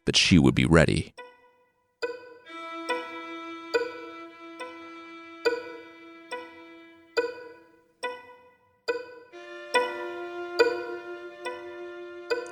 but 0.04 0.14
she 0.14 0.38
would 0.38 0.54
be 0.54 0.66
ready. 0.66 1.14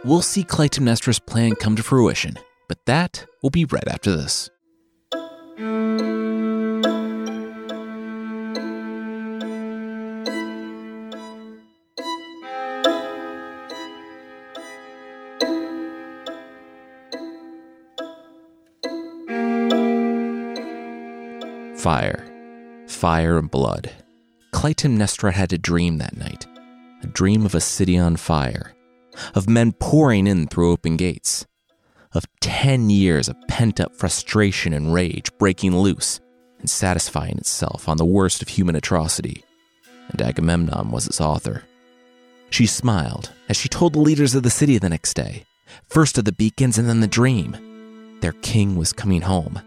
We'll 0.02 0.22
see 0.22 0.42
Clytemnestra's 0.42 1.18
plan 1.18 1.54
come 1.54 1.76
to 1.76 1.82
fruition, 1.82 2.38
but 2.66 2.78
that 2.86 3.26
will 3.42 3.50
be 3.50 3.66
right 3.66 3.86
after 3.86 4.16
this. 4.16 4.48
Fire. 21.84 22.24
Fire 22.88 23.36
and 23.36 23.50
blood. 23.50 23.90
Clytemnestra 24.54 25.34
had 25.34 25.52
a 25.52 25.58
dream 25.58 25.98
that 25.98 26.16
night. 26.16 26.46
A 27.02 27.06
dream 27.06 27.44
of 27.44 27.54
a 27.54 27.60
city 27.60 27.98
on 27.98 28.16
fire. 28.16 28.72
Of 29.34 29.50
men 29.50 29.72
pouring 29.72 30.26
in 30.26 30.46
through 30.46 30.72
open 30.72 30.96
gates. 30.96 31.44
Of 32.14 32.24
10 32.40 32.88
years 32.88 33.28
of 33.28 33.36
pent 33.48 33.80
up 33.80 33.94
frustration 33.94 34.72
and 34.72 34.94
rage 34.94 35.30
breaking 35.36 35.76
loose 35.76 36.20
and 36.58 36.70
satisfying 36.70 37.36
itself 37.36 37.86
on 37.86 37.98
the 37.98 38.06
worst 38.06 38.40
of 38.40 38.48
human 38.48 38.76
atrocity. 38.76 39.44
And 40.08 40.22
Agamemnon 40.22 40.90
was 40.90 41.06
its 41.06 41.20
author. 41.20 41.64
She 42.48 42.64
smiled 42.64 43.30
as 43.50 43.58
she 43.58 43.68
told 43.68 43.92
the 43.92 44.00
leaders 44.00 44.34
of 44.34 44.42
the 44.42 44.48
city 44.48 44.78
the 44.78 44.88
next 44.88 45.12
day, 45.12 45.44
first 45.86 46.16
of 46.16 46.24
the 46.24 46.32
beacons 46.32 46.78
and 46.78 46.88
then 46.88 47.00
the 47.00 47.06
dream. 47.06 48.18
Their 48.22 48.32
king 48.32 48.76
was 48.76 48.94
coming 48.94 49.20
home 49.20 49.60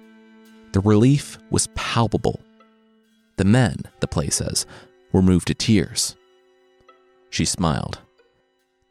the 0.78 0.82
relief 0.82 1.40
was 1.50 1.70
palpable. 1.74 2.40
The 3.38 3.46
men, 3.46 3.78
the 4.00 4.08
play 4.08 4.30
says, 4.30 4.68
were 5.12 5.24
moved 5.24 5.48
to 5.48 5.56
tears. 5.56 6.16
She 7.32 7.46
smiled. 7.46 7.98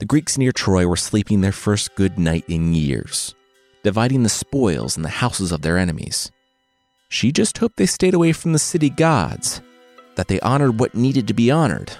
The 0.00 0.04
Greeks 0.04 0.36
near 0.36 0.50
Troy 0.50 0.88
were 0.88 0.96
sleeping 0.96 1.42
their 1.42 1.52
first 1.52 1.94
good 1.94 2.18
night 2.18 2.44
in 2.48 2.74
years, 2.74 3.36
dividing 3.84 4.24
the 4.24 4.28
spoils 4.28 4.96
in 4.96 5.04
the 5.04 5.08
houses 5.22 5.52
of 5.52 5.62
their 5.62 5.78
enemies. 5.78 6.32
She 7.08 7.30
just 7.30 7.56
hoped 7.58 7.76
they 7.76 7.86
stayed 7.86 8.14
away 8.14 8.32
from 8.32 8.52
the 8.52 8.58
city 8.58 8.90
gods, 8.90 9.62
that 10.16 10.26
they 10.26 10.40
honored 10.40 10.80
what 10.80 10.96
needed 10.96 11.28
to 11.28 11.34
be 11.34 11.52
honored, 11.52 11.92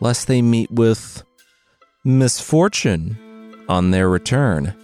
lest 0.00 0.26
they 0.26 0.42
meet 0.42 0.70
with 0.70 1.24
misfortune 2.04 3.16
on 3.70 3.90
their 3.90 4.10
return. 4.10 4.74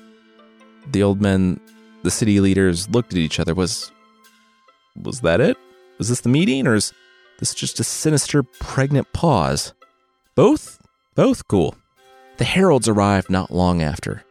The 0.93 1.03
old 1.03 1.21
men, 1.21 1.61
the 2.05 2.11
city 2.11 2.41
leaders, 2.41 2.89
looked 2.89 3.13
at 3.13 3.19
each 3.19 3.39
other. 3.39 3.53
Was 3.53 3.93
was 5.03 5.21
that 5.21 5.41
it? 5.41 5.57
Was 5.99 6.09
this 6.09 6.21
the 6.21 6.29
meeting, 6.29 6.67
or 6.67 6.75
is 6.75 6.93
this 7.39 7.55
just 7.55 7.81
a 7.81 7.85
sinister, 7.85 8.43
pregnant 8.43 9.13
pause? 9.13 9.73
Both? 10.35 10.81
Both 11.15 11.49
cool. 11.49 11.77
The 12.39 12.45
heralds 12.45 12.89
arrived 12.89 13.31
not 13.31 13.51
long 13.51 13.83
after. 13.83 14.25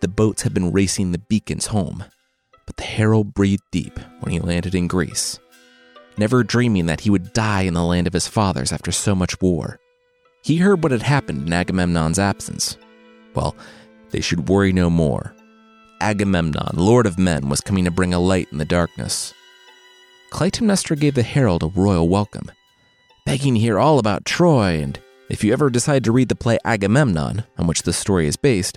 The 0.00 0.08
boats 0.08 0.42
had 0.42 0.54
been 0.54 0.72
racing 0.72 1.12
the 1.12 1.18
beacons 1.18 1.66
home, 1.66 2.04
but 2.66 2.76
the 2.76 2.84
herald 2.84 3.34
breathed 3.34 3.64
deep 3.70 3.98
when 4.20 4.32
he 4.32 4.40
landed 4.40 4.74
in 4.74 4.88
Greece, 4.88 5.38
never 6.16 6.42
dreaming 6.42 6.86
that 6.86 7.00
he 7.00 7.10
would 7.10 7.32
die 7.32 7.62
in 7.62 7.74
the 7.74 7.84
land 7.84 8.06
of 8.06 8.12
his 8.12 8.28
fathers 8.28 8.72
after 8.72 8.92
so 8.92 9.14
much 9.14 9.40
war. 9.40 9.78
He 10.42 10.58
heard 10.58 10.82
what 10.82 10.92
had 10.92 11.02
happened 11.02 11.46
in 11.46 11.52
Agamemnon's 11.52 12.18
absence. 12.18 12.76
Well, 13.34 13.56
they 14.10 14.20
should 14.20 14.48
worry 14.48 14.72
no 14.72 14.88
more. 14.88 15.34
Agamemnon, 16.00 16.76
Lord 16.76 17.06
of 17.06 17.18
Men, 17.18 17.48
was 17.48 17.60
coming 17.60 17.84
to 17.84 17.90
bring 17.90 18.14
a 18.14 18.18
light 18.18 18.48
in 18.52 18.58
the 18.58 18.64
darkness. 18.64 19.34
Clytemnestra 20.36 21.00
gave 21.00 21.14
the 21.14 21.22
herald 21.22 21.62
a 21.62 21.68
royal 21.68 22.10
welcome, 22.10 22.50
begging 23.24 23.54
to 23.54 23.60
hear 23.60 23.78
all 23.78 23.98
about 23.98 24.26
Troy, 24.26 24.82
and 24.82 25.00
if 25.30 25.42
you 25.42 25.50
ever 25.50 25.70
decide 25.70 26.04
to 26.04 26.12
read 26.12 26.28
the 26.28 26.36
play 26.36 26.58
Agamemnon, 26.62 27.44
on 27.56 27.66
which 27.66 27.84
this 27.84 27.96
story 27.96 28.26
is 28.26 28.36
based, 28.36 28.76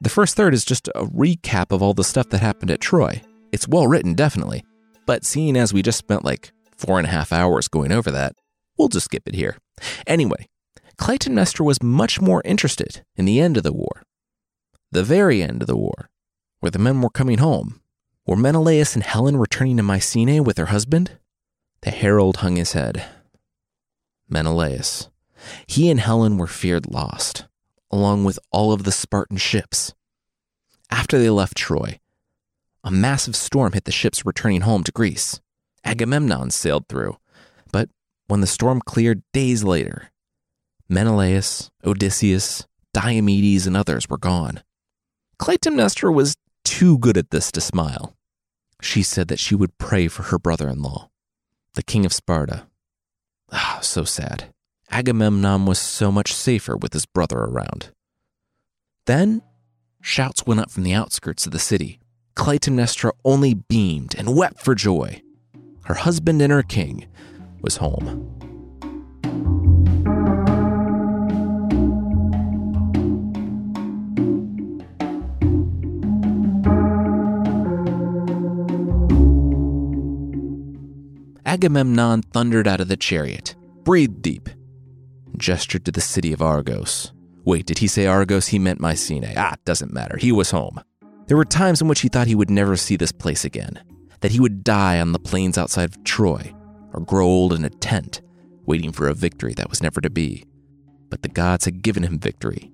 the 0.00 0.08
first 0.08 0.34
third 0.34 0.52
is 0.52 0.64
just 0.64 0.88
a 0.96 1.04
recap 1.04 1.70
of 1.70 1.80
all 1.80 1.94
the 1.94 2.02
stuff 2.02 2.28
that 2.30 2.38
happened 2.38 2.72
at 2.72 2.80
Troy. 2.80 3.22
It's 3.52 3.68
well 3.68 3.86
written, 3.86 4.14
definitely, 4.14 4.64
but 5.06 5.24
seeing 5.24 5.56
as 5.56 5.72
we 5.72 5.80
just 5.80 5.98
spent 5.98 6.24
like 6.24 6.50
four 6.76 6.98
and 6.98 7.06
a 7.06 7.10
half 7.10 7.32
hours 7.32 7.68
going 7.68 7.92
over 7.92 8.10
that, 8.10 8.34
we'll 8.76 8.88
just 8.88 9.04
skip 9.04 9.22
it 9.28 9.36
here. 9.36 9.58
Anyway, 10.08 10.48
Clytemnestra 10.98 11.64
was 11.64 11.80
much 11.80 12.20
more 12.20 12.42
interested 12.44 13.04
in 13.14 13.26
the 13.26 13.38
end 13.38 13.56
of 13.56 13.62
the 13.62 13.72
war, 13.72 14.02
the 14.90 15.04
very 15.04 15.40
end 15.40 15.62
of 15.62 15.68
the 15.68 15.76
war, 15.76 16.10
where 16.58 16.72
the 16.72 16.80
men 16.80 17.00
were 17.00 17.10
coming 17.10 17.38
home 17.38 17.80
were 18.26 18.36
Menelaus 18.36 18.94
and 18.94 19.04
Helen 19.04 19.36
returning 19.36 19.76
to 19.76 19.82
Mycenae 19.82 20.40
with 20.40 20.58
her 20.58 20.66
husband? 20.66 21.12
The 21.82 21.90
herald 21.90 22.38
hung 22.38 22.56
his 22.56 22.72
head. 22.72 23.04
Menelaus. 24.28 25.08
He 25.68 25.90
and 25.90 26.00
Helen 26.00 26.36
were 26.36 26.48
feared 26.48 26.86
lost, 26.86 27.46
along 27.90 28.24
with 28.24 28.40
all 28.50 28.72
of 28.72 28.82
the 28.82 28.90
Spartan 28.90 29.36
ships. 29.36 29.94
After 30.90 31.18
they 31.18 31.30
left 31.30 31.56
Troy, 31.56 32.00
a 32.82 32.90
massive 32.90 33.36
storm 33.36 33.72
hit 33.72 33.84
the 33.84 33.92
ships 33.92 34.26
returning 34.26 34.62
home 34.62 34.82
to 34.84 34.92
Greece. 34.92 35.40
Agamemnon 35.84 36.50
sailed 36.50 36.88
through, 36.88 37.16
but 37.70 37.88
when 38.26 38.40
the 38.40 38.46
storm 38.48 38.80
cleared 38.80 39.22
days 39.32 39.62
later, 39.62 40.10
Menelaus, 40.88 41.70
Odysseus, 41.84 42.66
Diomedes, 42.92 43.66
and 43.66 43.76
others 43.76 44.08
were 44.08 44.18
gone. 44.18 44.62
Clytemnestra 45.38 46.12
was 46.12 46.36
too 46.64 46.98
good 46.98 47.16
at 47.16 47.30
this 47.30 47.52
to 47.52 47.60
smile. 47.60 48.15
She 48.80 49.02
said 49.02 49.28
that 49.28 49.38
she 49.38 49.54
would 49.54 49.78
pray 49.78 50.08
for 50.08 50.24
her 50.24 50.38
brother 50.38 50.68
in 50.68 50.82
law, 50.82 51.10
the 51.74 51.82
king 51.82 52.04
of 52.04 52.12
Sparta. 52.12 52.66
Ah, 53.52 53.78
so 53.82 54.04
sad. 54.04 54.52
Agamemnon 54.90 55.66
was 55.66 55.78
so 55.78 56.12
much 56.12 56.32
safer 56.32 56.76
with 56.76 56.92
his 56.92 57.06
brother 57.06 57.38
around. 57.38 57.90
Then, 59.06 59.42
shouts 60.00 60.46
went 60.46 60.60
up 60.60 60.70
from 60.70 60.82
the 60.82 60.92
outskirts 60.92 61.46
of 61.46 61.52
the 61.52 61.58
city. 61.58 61.98
Clytemnestra 62.36 63.12
only 63.24 63.54
beamed 63.54 64.14
and 64.16 64.36
wept 64.36 64.60
for 64.60 64.74
joy. 64.74 65.22
Her 65.84 65.94
husband 65.94 66.42
and 66.42 66.52
her 66.52 66.62
king 66.62 67.06
was 67.62 67.78
home. 67.78 68.35
Agamemnon 81.46 82.22
thundered 82.22 82.66
out 82.66 82.80
of 82.80 82.88
the 82.88 82.96
chariot, 82.96 83.54
breathed 83.84 84.20
deep, 84.20 84.50
gestured 85.38 85.84
to 85.84 85.92
the 85.92 86.00
city 86.00 86.32
of 86.32 86.42
Argos. 86.42 87.12
Wait, 87.44 87.66
did 87.66 87.78
he 87.78 87.86
say 87.86 88.04
Argos? 88.06 88.48
He 88.48 88.58
meant 88.58 88.80
Mycenae. 88.80 89.34
Ah, 89.36 89.54
doesn't 89.64 89.92
matter. 89.92 90.16
He 90.16 90.32
was 90.32 90.50
home. 90.50 90.80
There 91.28 91.36
were 91.36 91.44
times 91.44 91.80
in 91.80 91.86
which 91.86 92.00
he 92.00 92.08
thought 92.08 92.26
he 92.26 92.34
would 92.34 92.50
never 92.50 92.76
see 92.76 92.96
this 92.96 93.12
place 93.12 93.44
again, 93.44 93.80
that 94.20 94.32
he 94.32 94.40
would 94.40 94.64
die 94.64 95.00
on 95.00 95.12
the 95.12 95.20
plains 95.20 95.56
outside 95.56 95.84
of 95.84 96.02
Troy, 96.02 96.52
or 96.92 97.00
grow 97.00 97.26
old 97.26 97.52
in 97.52 97.64
a 97.64 97.70
tent, 97.70 98.22
waiting 98.64 98.90
for 98.90 99.06
a 99.06 99.14
victory 99.14 99.54
that 99.54 99.70
was 99.70 99.80
never 99.80 100.00
to 100.00 100.10
be. 100.10 100.44
But 101.10 101.22
the 101.22 101.28
gods 101.28 101.64
had 101.64 101.82
given 101.82 102.02
him 102.02 102.18
victory, 102.18 102.72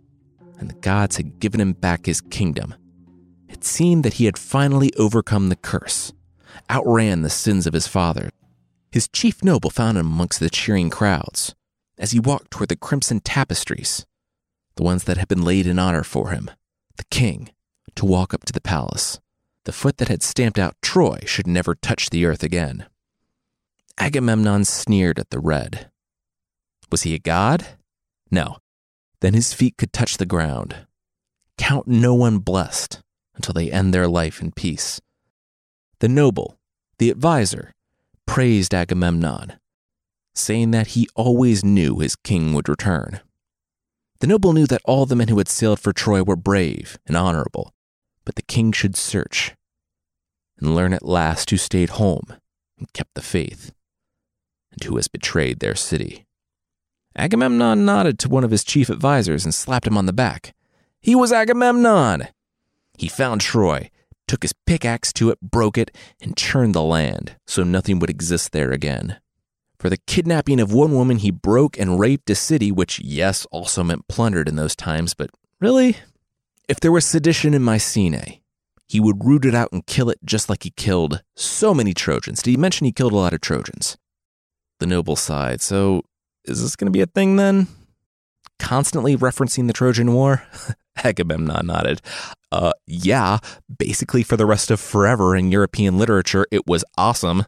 and 0.59 0.71
the 0.71 0.81
gods 0.81 1.19
had 1.19 1.39
given 1.39 1.61
him 1.61 1.75
back 1.75 2.07
his 2.07 2.23
kingdom. 2.23 2.75
It 3.51 3.65
seemed 3.65 4.03
that 4.05 4.15
he 4.15 4.25
had 4.25 4.39
finally 4.39 4.95
overcome 4.97 5.51
the 5.51 5.57
curse, 5.57 6.15
outran 6.71 7.21
the 7.21 7.29
sins 7.29 7.67
of 7.67 7.75
his 7.75 7.87
father. 7.87 8.31
His 8.93 9.09
chief 9.09 9.43
noble 9.43 9.71
found 9.71 9.99
him 9.99 10.07
amongst 10.07 10.39
the 10.39 10.51
cheering 10.51 10.91
crowds 10.91 11.55
as 11.99 12.13
he 12.13 12.21
walked 12.21 12.51
toward 12.51 12.69
the 12.69 12.77
crimson 12.77 13.21
tapestries 13.21 14.07
the 14.77 14.83
ones 14.83 15.05
that 15.05 15.17
had 15.17 15.29
been 15.29 15.43
laid 15.43 15.67
in 15.67 15.79
honor 15.79 16.03
for 16.03 16.31
him, 16.31 16.51
the 16.97 17.05
king, 17.05 17.51
to 17.95 18.07
walk 18.07 18.33
up 18.33 18.45
to 18.45 18.53
the 18.53 18.61
palace. 18.61 19.21
The 19.65 19.73
foot 19.73 19.99
that 19.99 20.09
had 20.09 20.23
stamped 20.23 20.59
out 20.59 20.77
Troy 20.83 21.21
should 21.25 21.47
never 21.47 21.75
touch 21.75 22.11
the 22.11 22.25
earth 22.25 22.43
again. 22.43 22.87
Agamemnon 23.99 24.65
sneered 24.65 25.19
at 25.19 25.31
the 25.31 25.39
red. 25.39 25.91
Was 26.91 27.03
he 27.03 27.15
a 27.15 27.19
god? 27.19 27.67
No. 28.31 28.57
Then 29.21 29.35
his 29.35 29.53
feet 29.53 29.77
could 29.77 29.93
touch 29.93 30.17
the 30.17 30.27
ground. 30.27 30.87
Count 31.59 31.87
no 31.87 32.15
one 32.15 32.39
blessed 32.39 33.03
until 33.37 33.55
they 33.55 33.71
end 33.71 33.95
their 33.95 34.09
life 34.09 34.41
in 34.41 34.51
peace. 34.51 35.01
The 36.01 36.09
noble, 36.09 36.59
the 36.99 37.11
adviser, 37.11 37.73
praised 38.27 38.75
Agamemnon, 38.75 39.55
saying 40.35 40.71
that 40.71 40.89
he 40.89 41.09
always 41.15 41.65
knew 41.65 41.99
his 41.99 42.17
king 42.17 42.55
would 42.55 42.69
return. 42.69 43.21
The 44.21 44.27
noble 44.27 44.53
knew 44.53 44.67
that 44.67 44.83
all 44.85 45.07
the 45.07 45.17
men 45.17 45.29
who 45.29 45.39
had 45.39 45.49
sailed 45.49 45.81
for 45.81 45.93
Troy 45.93 46.23
were 46.23 46.37
brave 46.37 46.99
and 47.07 47.17
honorable, 47.17 47.73
but 48.25 48.37
the 48.37 48.43
king 48.43 48.73
should 48.73 48.97
search 48.97 49.55
and 50.59 50.75
learn 50.75 50.93
at 50.93 51.05
last 51.05 51.51
who 51.51 51.57
stayed 51.57 51.91
home 51.91 52.35
and 52.79 52.93
kept 52.93 53.15
the 53.15 53.23
faith, 53.23 53.73
and 54.71 54.85
who 54.85 54.97
has 54.97 55.09
betrayed 55.09 55.61
their 55.61 55.75
city. 55.75 56.25
Agamemnon 57.17 57.85
nodded 57.85 58.19
to 58.21 58.29
one 58.29 58.45
of 58.45 58.51
his 58.51 58.65
chief 58.65 58.89
advisers 58.89 59.45
and 59.45 59.55
slapped 59.55 59.87
him 59.87 59.99
on 59.99 60.07
the 60.07 60.13
back. 60.13 60.55
He 61.01 61.15
was 61.15 61.33
Agamemnon! 61.33 62.29
He 62.97 63.09
found 63.09 63.41
Troy, 63.41 63.91
took 64.33 64.45
his 64.45 64.55
pickaxe 64.67 65.13
to 65.13 65.29
it, 65.29 65.39
broke 65.43 65.77
it, 65.77 65.95
and 66.23 66.39
churned 66.39 66.75
the 66.75 66.83
land 66.83 67.37
so 67.47 67.63
nothing 67.63 67.99
would 67.99 68.09
exist 68.09 68.53
there 68.53 68.73
again. 68.73 69.19
For 69.79 69.91
the 69.91 69.99
kidnapping 70.07 70.59
of 70.59 70.73
one 70.73 70.95
woman, 70.95 71.19
he 71.19 71.31
broke 71.31 71.79
and 71.79 72.01
raped 72.01 72.31
a 72.31 72.35
city, 72.35 72.73
which, 72.73 72.99
yes, 72.99 73.47
also 73.51 73.85
meant 73.85 74.09
plundered 74.09 74.49
in 74.49 74.57
those 74.57 74.75
times, 74.75 75.13
but 75.13 75.29
really? 75.61 75.99
If 76.67 76.81
there 76.81 76.91
was 76.91 77.05
sedition 77.05 77.53
in 77.53 77.61
Mycenae, 77.61 78.41
he 78.89 79.01
would 79.01 79.23
root 79.23 79.45
it 79.45 79.55
out 79.55 79.71
and 79.71 79.85
kill 79.85 80.09
it 80.09 80.21
just 80.25 80.49
like 80.49 80.63
he 80.63 80.71
killed 80.71 81.23
so 81.37 81.75
many 81.75 81.93
Trojans. 81.93 82.41
Did 82.41 82.53
he 82.53 82.57
mention 82.57 82.87
he 82.87 82.93
killed 82.93 83.13
a 83.13 83.17
lot 83.17 83.35
of 83.35 83.43
Trojans? 83.43 83.99
The 84.81 84.87
noble 84.87 85.17
sighed. 85.17 85.61
So, 85.61 86.05
is 86.47 86.63
this 86.63 86.75
going 86.75 86.91
to 86.91 86.91
be 86.91 87.03
a 87.03 87.07
thing 87.07 87.37
then? 87.37 87.67
Constantly 88.59 89.15
referencing 89.15 89.67
the 89.67 89.75
Trojan 89.75 90.15
War? 90.15 90.43
Agamemnon 90.97 91.67
nodded. 91.67 92.01
Uh, 92.51 92.73
yeah, 92.87 93.39
basically 93.79 94.23
for 94.23 94.37
the 94.37 94.47
rest 94.47 94.71
of 94.71 94.81
forever 94.81 95.35
in 95.37 95.51
European 95.51 95.99
literature, 95.99 96.47
it 96.51 96.67
was 96.67 96.85
awesome. 96.99 97.45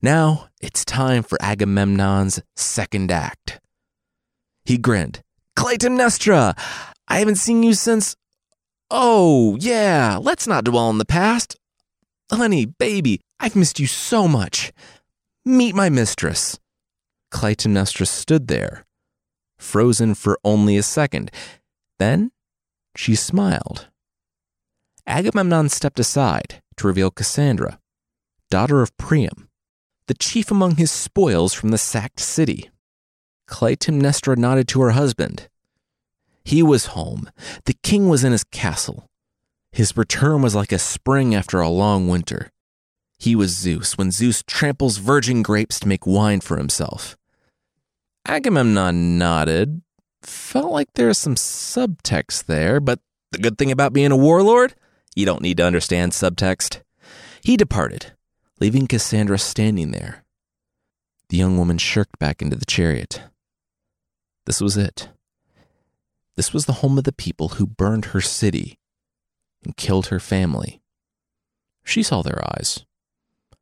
Now 0.00 0.48
it's 0.60 0.84
time 0.84 1.22
for 1.22 1.38
Agamemnon's 1.40 2.42
second 2.56 3.12
act. 3.12 3.60
He 4.64 4.78
grinned. 4.78 5.22
Clytemnestra, 5.56 6.58
I 7.08 7.18
haven't 7.18 7.36
seen 7.36 7.62
you 7.62 7.74
since. 7.74 8.16
Oh, 8.90 9.56
yeah, 9.60 10.18
let's 10.20 10.46
not 10.46 10.64
dwell 10.64 10.88
on 10.88 10.98
the 10.98 11.04
past. 11.04 11.56
Honey, 12.30 12.66
baby, 12.66 13.20
I've 13.38 13.56
missed 13.56 13.78
you 13.78 13.86
so 13.86 14.26
much. 14.26 14.72
Meet 15.44 15.74
my 15.74 15.88
mistress. 15.88 16.58
Clytemnestra 17.32 18.06
stood 18.06 18.48
there, 18.48 18.86
frozen 19.58 20.14
for 20.14 20.38
only 20.44 20.76
a 20.76 20.82
second. 20.82 21.30
Then 21.98 22.32
she 22.96 23.14
smiled. 23.14 23.88
Agamemnon 25.06 25.68
stepped 25.68 25.98
aside 25.98 26.62
to 26.76 26.86
reveal 26.86 27.10
Cassandra, 27.10 27.78
daughter 28.50 28.82
of 28.82 28.96
Priam 28.96 29.48
the 30.06 30.14
chief 30.14 30.50
among 30.50 30.76
his 30.76 30.90
spoils 30.90 31.54
from 31.54 31.70
the 31.70 31.78
sacked 31.78 32.20
city. 32.20 32.70
Clytemnestra 33.48 34.36
nodded 34.36 34.68
to 34.68 34.82
her 34.82 34.90
husband. 34.90 35.48
He 36.44 36.62
was 36.62 36.86
home. 36.86 37.30
The 37.64 37.76
king 37.82 38.08
was 38.08 38.24
in 38.24 38.32
his 38.32 38.44
castle. 38.44 39.08
His 39.70 39.96
return 39.96 40.42
was 40.42 40.54
like 40.54 40.72
a 40.72 40.78
spring 40.78 41.34
after 41.34 41.60
a 41.60 41.68
long 41.68 42.08
winter. 42.08 42.50
He 43.18 43.36
was 43.36 43.56
Zeus 43.56 43.96
when 43.96 44.10
Zeus 44.10 44.42
tramples 44.46 44.98
virgin 44.98 45.42
grapes 45.42 45.78
to 45.80 45.88
make 45.88 46.06
wine 46.06 46.40
for 46.40 46.56
himself. 46.56 47.16
Agamemnon 48.26 49.16
nodded, 49.16 49.82
felt 50.24 50.72
like 50.72 50.92
there 50.94 51.08
was 51.08 51.18
some 51.18 51.34
subtext 51.34 52.44
there, 52.44 52.80
but 52.80 53.00
the 53.30 53.38
good 53.38 53.58
thing 53.58 53.70
about 53.70 53.92
being 53.92 54.12
a 54.12 54.16
warlord, 54.16 54.74
you 55.14 55.26
don't 55.26 55.42
need 55.42 55.56
to 55.58 55.64
understand 55.64 56.12
subtext. 56.12 56.82
He 57.42 57.56
departed, 57.56 58.12
leaving 58.60 58.86
Cassandra 58.86 59.38
standing 59.38 59.90
there. 59.90 60.24
The 61.28 61.36
young 61.38 61.56
woman 61.58 61.78
shirked 61.78 62.18
back 62.18 62.42
into 62.42 62.56
the 62.56 62.66
chariot. 62.66 63.22
This 64.44 64.60
was 64.60 64.76
it. 64.76 65.08
This 66.36 66.52
was 66.52 66.66
the 66.66 66.74
home 66.74 66.98
of 66.98 67.04
the 67.04 67.12
people 67.12 67.50
who 67.50 67.66
burned 67.66 68.06
her 68.06 68.20
city 68.20 68.78
and 69.64 69.76
killed 69.76 70.06
her 70.06 70.20
family. 70.20 70.80
She 71.84 72.02
saw 72.02 72.22
their 72.22 72.42
eyes. 72.44 72.84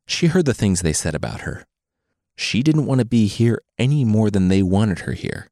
She 0.07 0.27
heard 0.27 0.47
the 0.47 0.55
things 0.55 0.81
they 0.81 0.93
said 0.93 1.15
about 1.15 1.43
her. 1.43 1.65
She 2.37 2.63
didn't 2.63 2.87
want 2.87 3.01
to 3.01 3.05
be 3.05 3.27
here 3.27 3.63
any 3.79 4.05
more 4.05 4.31
than 4.31 4.49
they 4.49 4.63
wanted 4.63 5.01
her 5.01 5.13
here. 5.13 5.49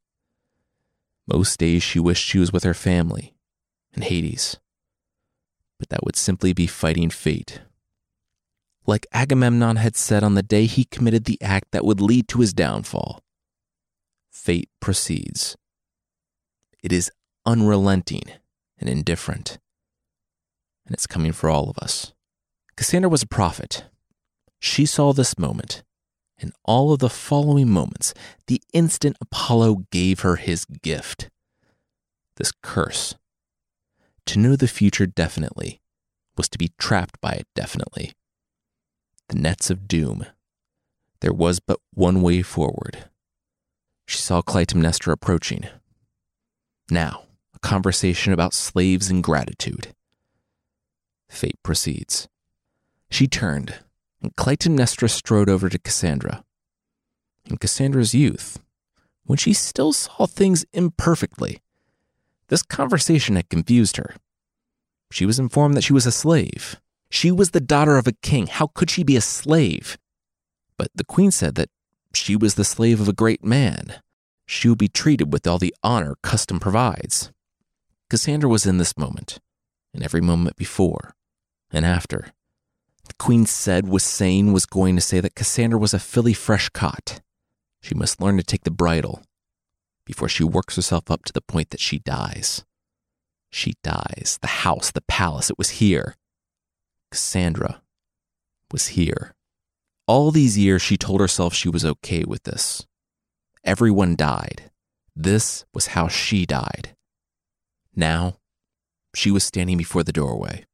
Most 1.31 1.59
days 1.59 1.83
she 1.83 1.99
wished 1.99 2.25
she 2.25 2.39
was 2.39 2.51
with 2.51 2.63
her 2.63 2.73
family 2.73 3.33
in 3.93 4.01
Hades. 4.01 4.57
But 5.77 5.89
that 5.89 6.03
would 6.03 6.15
simply 6.15 6.53
be 6.53 6.67
fighting 6.67 7.09
fate 7.09 7.61
like 8.89 9.05
Agamemnon 9.13 9.77
had 9.77 9.95
said 9.95 10.23
on 10.23 10.33
the 10.33 10.43
day 10.43 10.65
he 10.65 10.83
committed 10.83 11.25
the 11.25 11.41
act 11.41 11.71
that 11.71 11.85
would 11.85 12.01
lead 12.01 12.27
to 12.27 12.39
his 12.39 12.53
downfall. 12.53 13.21
Fate 14.31 14.69
proceeds. 14.79 15.55
It 16.81 16.91
is 16.91 17.11
unrelenting 17.45 18.23
and 18.79 18.89
indifferent, 18.89 19.59
and 20.85 20.93
it's 20.93 21.07
coming 21.07 21.31
for 21.31 21.49
all 21.49 21.69
of 21.69 21.77
us. 21.77 22.13
Cassandra 22.75 23.09
was 23.09 23.21
a 23.21 23.27
prophet. 23.27 23.85
She 24.59 24.85
saw 24.85 25.13
this 25.13 25.37
moment 25.37 25.83
and 26.39 26.53
all 26.63 26.93
of 26.93 26.99
the 26.99 27.09
following 27.09 27.69
moments 27.69 28.13
the 28.47 28.61
instant 28.73 29.17
Apollo 29.21 29.85
gave 29.91 30.21
her 30.21 30.37
his 30.37 30.65
gift. 30.65 31.29
This 32.37 32.51
curse. 32.63 33.15
To 34.27 34.39
know 34.39 34.55
the 34.55 34.67
future 34.67 35.05
definitely 35.05 35.81
was 36.37 36.49
to 36.49 36.57
be 36.57 36.71
trapped 36.77 37.19
by 37.19 37.31
it 37.33 37.47
definitely 37.55 38.13
the 39.29 39.37
nets 39.37 39.69
of 39.69 39.87
doom. 39.87 40.25
There 41.21 41.33
was 41.33 41.59
but 41.59 41.79
one 41.93 42.21
way 42.21 42.41
forward. 42.41 43.05
She 44.05 44.17
saw 44.17 44.41
Clytemnestra 44.41 45.13
approaching. 45.13 45.67
Now, 46.89 47.23
a 47.55 47.59
conversation 47.59 48.33
about 48.33 48.53
slaves 48.53 49.09
and 49.09 49.23
gratitude. 49.23 49.93
Fate 51.29 51.59
proceeds. 51.63 52.27
She 53.11 53.27
turned, 53.27 53.75
and 54.21 54.35
Clytemnestra 54.35 55.09
strode 55.09 55.49
over 55.49 55.69
to 55.69 55.79
Cassandra. 55.79 56.43
In 57.45 57.57
Cassandra's 57.57 58.13
youth, 58.13 58.59
when 59.23 59.37
she 59.37 59.53
still 59.53 59.93
saw 59.93 60.25
things 60.25 60.65
imperfectly, 60.73 61.61
this 62.47 62.63
conversation 62.63 63.35
had 63.35 63.49
confused 63.49 63.97
her. 63.97 64.15
She 65.11 65.25
was 65.25 65.39
informed 65.39 65.75
that 65.75 65.83
she 65.83 65.93
was 65.93 66.05
a 66.05 66.11
slave, 66.11 66.79
she 67.11 67.31
was 67.31 67.51
the 67.51 67.59
daughter 67.59 67.97
of 67.97 68.07
a 68.07 68.13
king. 68.13 68.47
How 68.47 68.67
could 68.67 68.89
she 68.89 69.03
be 69.03 69.15
a 69.15 69.21
slave? 69.21 69.97
But 70.77 70.89
the 70.93 71.03
queen 71.03 71.31
said 71.31 71.55
that 71.55 71.69
she 72.13 72.35
was 72.35 72.55
the 72.55 72.63
slave 72.63 73.01
of 73.01 73.07
a 73.07 73.13
great 73.13 73.43
man. 73.43 73.95
She 74.45 74.69
would 74.69 74.77
be 74.77 74.87
treated 74.87 75.33
with 75.33 75.47
all 75.47 75.57
the 75.57 75.75
honor 75.83 76.15
custom 76.21 76.59
provides. 76.59 77.31
Cassandra 78.09 78.49
was 78.49 78.65
in 78.65 78.77
this 78.77 78.97
moment, 78.97 79.39
and 79.93 80.03
every 80.03 80.21
moment 80.21 80.55
before 80.55 81.15
and 81.71 81.85
after. 81.85 82.31
Queen 83.17 83.45
said 83.45 83.87
was 83.87 84.03
saying 84.03 84.53
was 84.53 84.65
going 84.65 84.95
to 84.95 85.01
say 85.01 85.19
that 85.19 85.35
Cassandra 85.35 85.79
was 85.79 85.93
a 85.93 85.99
filly 85.99 86.33
fresh 86.33 86.69
caught. 86.69 87.21
She 87.81 87.95
must 87.95 88.21
learn 88.21 88.37
to 88.37 88.43
take 88.43 88.63
the 88.63 88.71
bridle 88.71 89.23
before 90.05 90.29
she 90.29 90.43
works 90.43 90.75
herself 90.75 91.09
up 91.09 91.23
to 91.25 91.33
the 91.33 91.41
point 91.41 91.69
that 91.69 91.79
she 91.79 91.99
dies. 91.99 92.63
She 93.51 93.73
dies. 93.83 94.37
The 94.41 94.47
house, 94.47 94.91
the 94.91 95.01
palace, 95.01 95.49
it 95.49 95.57
was 95.57 95.69
here. 95.81 96.15
Cassandra 97.11 97.81
was 98.71 98.87
here, 98.87 99.33
All 100.07 100.31
these 100.31 100.57
years, 100.57 100.81
she 100.81 100.97
told 100.97 101.21
herself 101.21 101.53
she 101.53 101.69
was 101.69 101.85
okay 101.85 102.23
with 102.23 102.43
this. 102.43 102.85
Everyone 103.63 104.15
died. 104.15 104.71
This 105.15 105.65
was 105.73 105.87
how 105.87 106.07
she 106.07 106.45
died. 106.45 106.95
Now, 107.95 108.37
she 109.15 109.31
was 109.31 109.43
standing 109.43 109.77
before 109.77 110.03
the 110.03 110.11
doorway. 110.11 110.65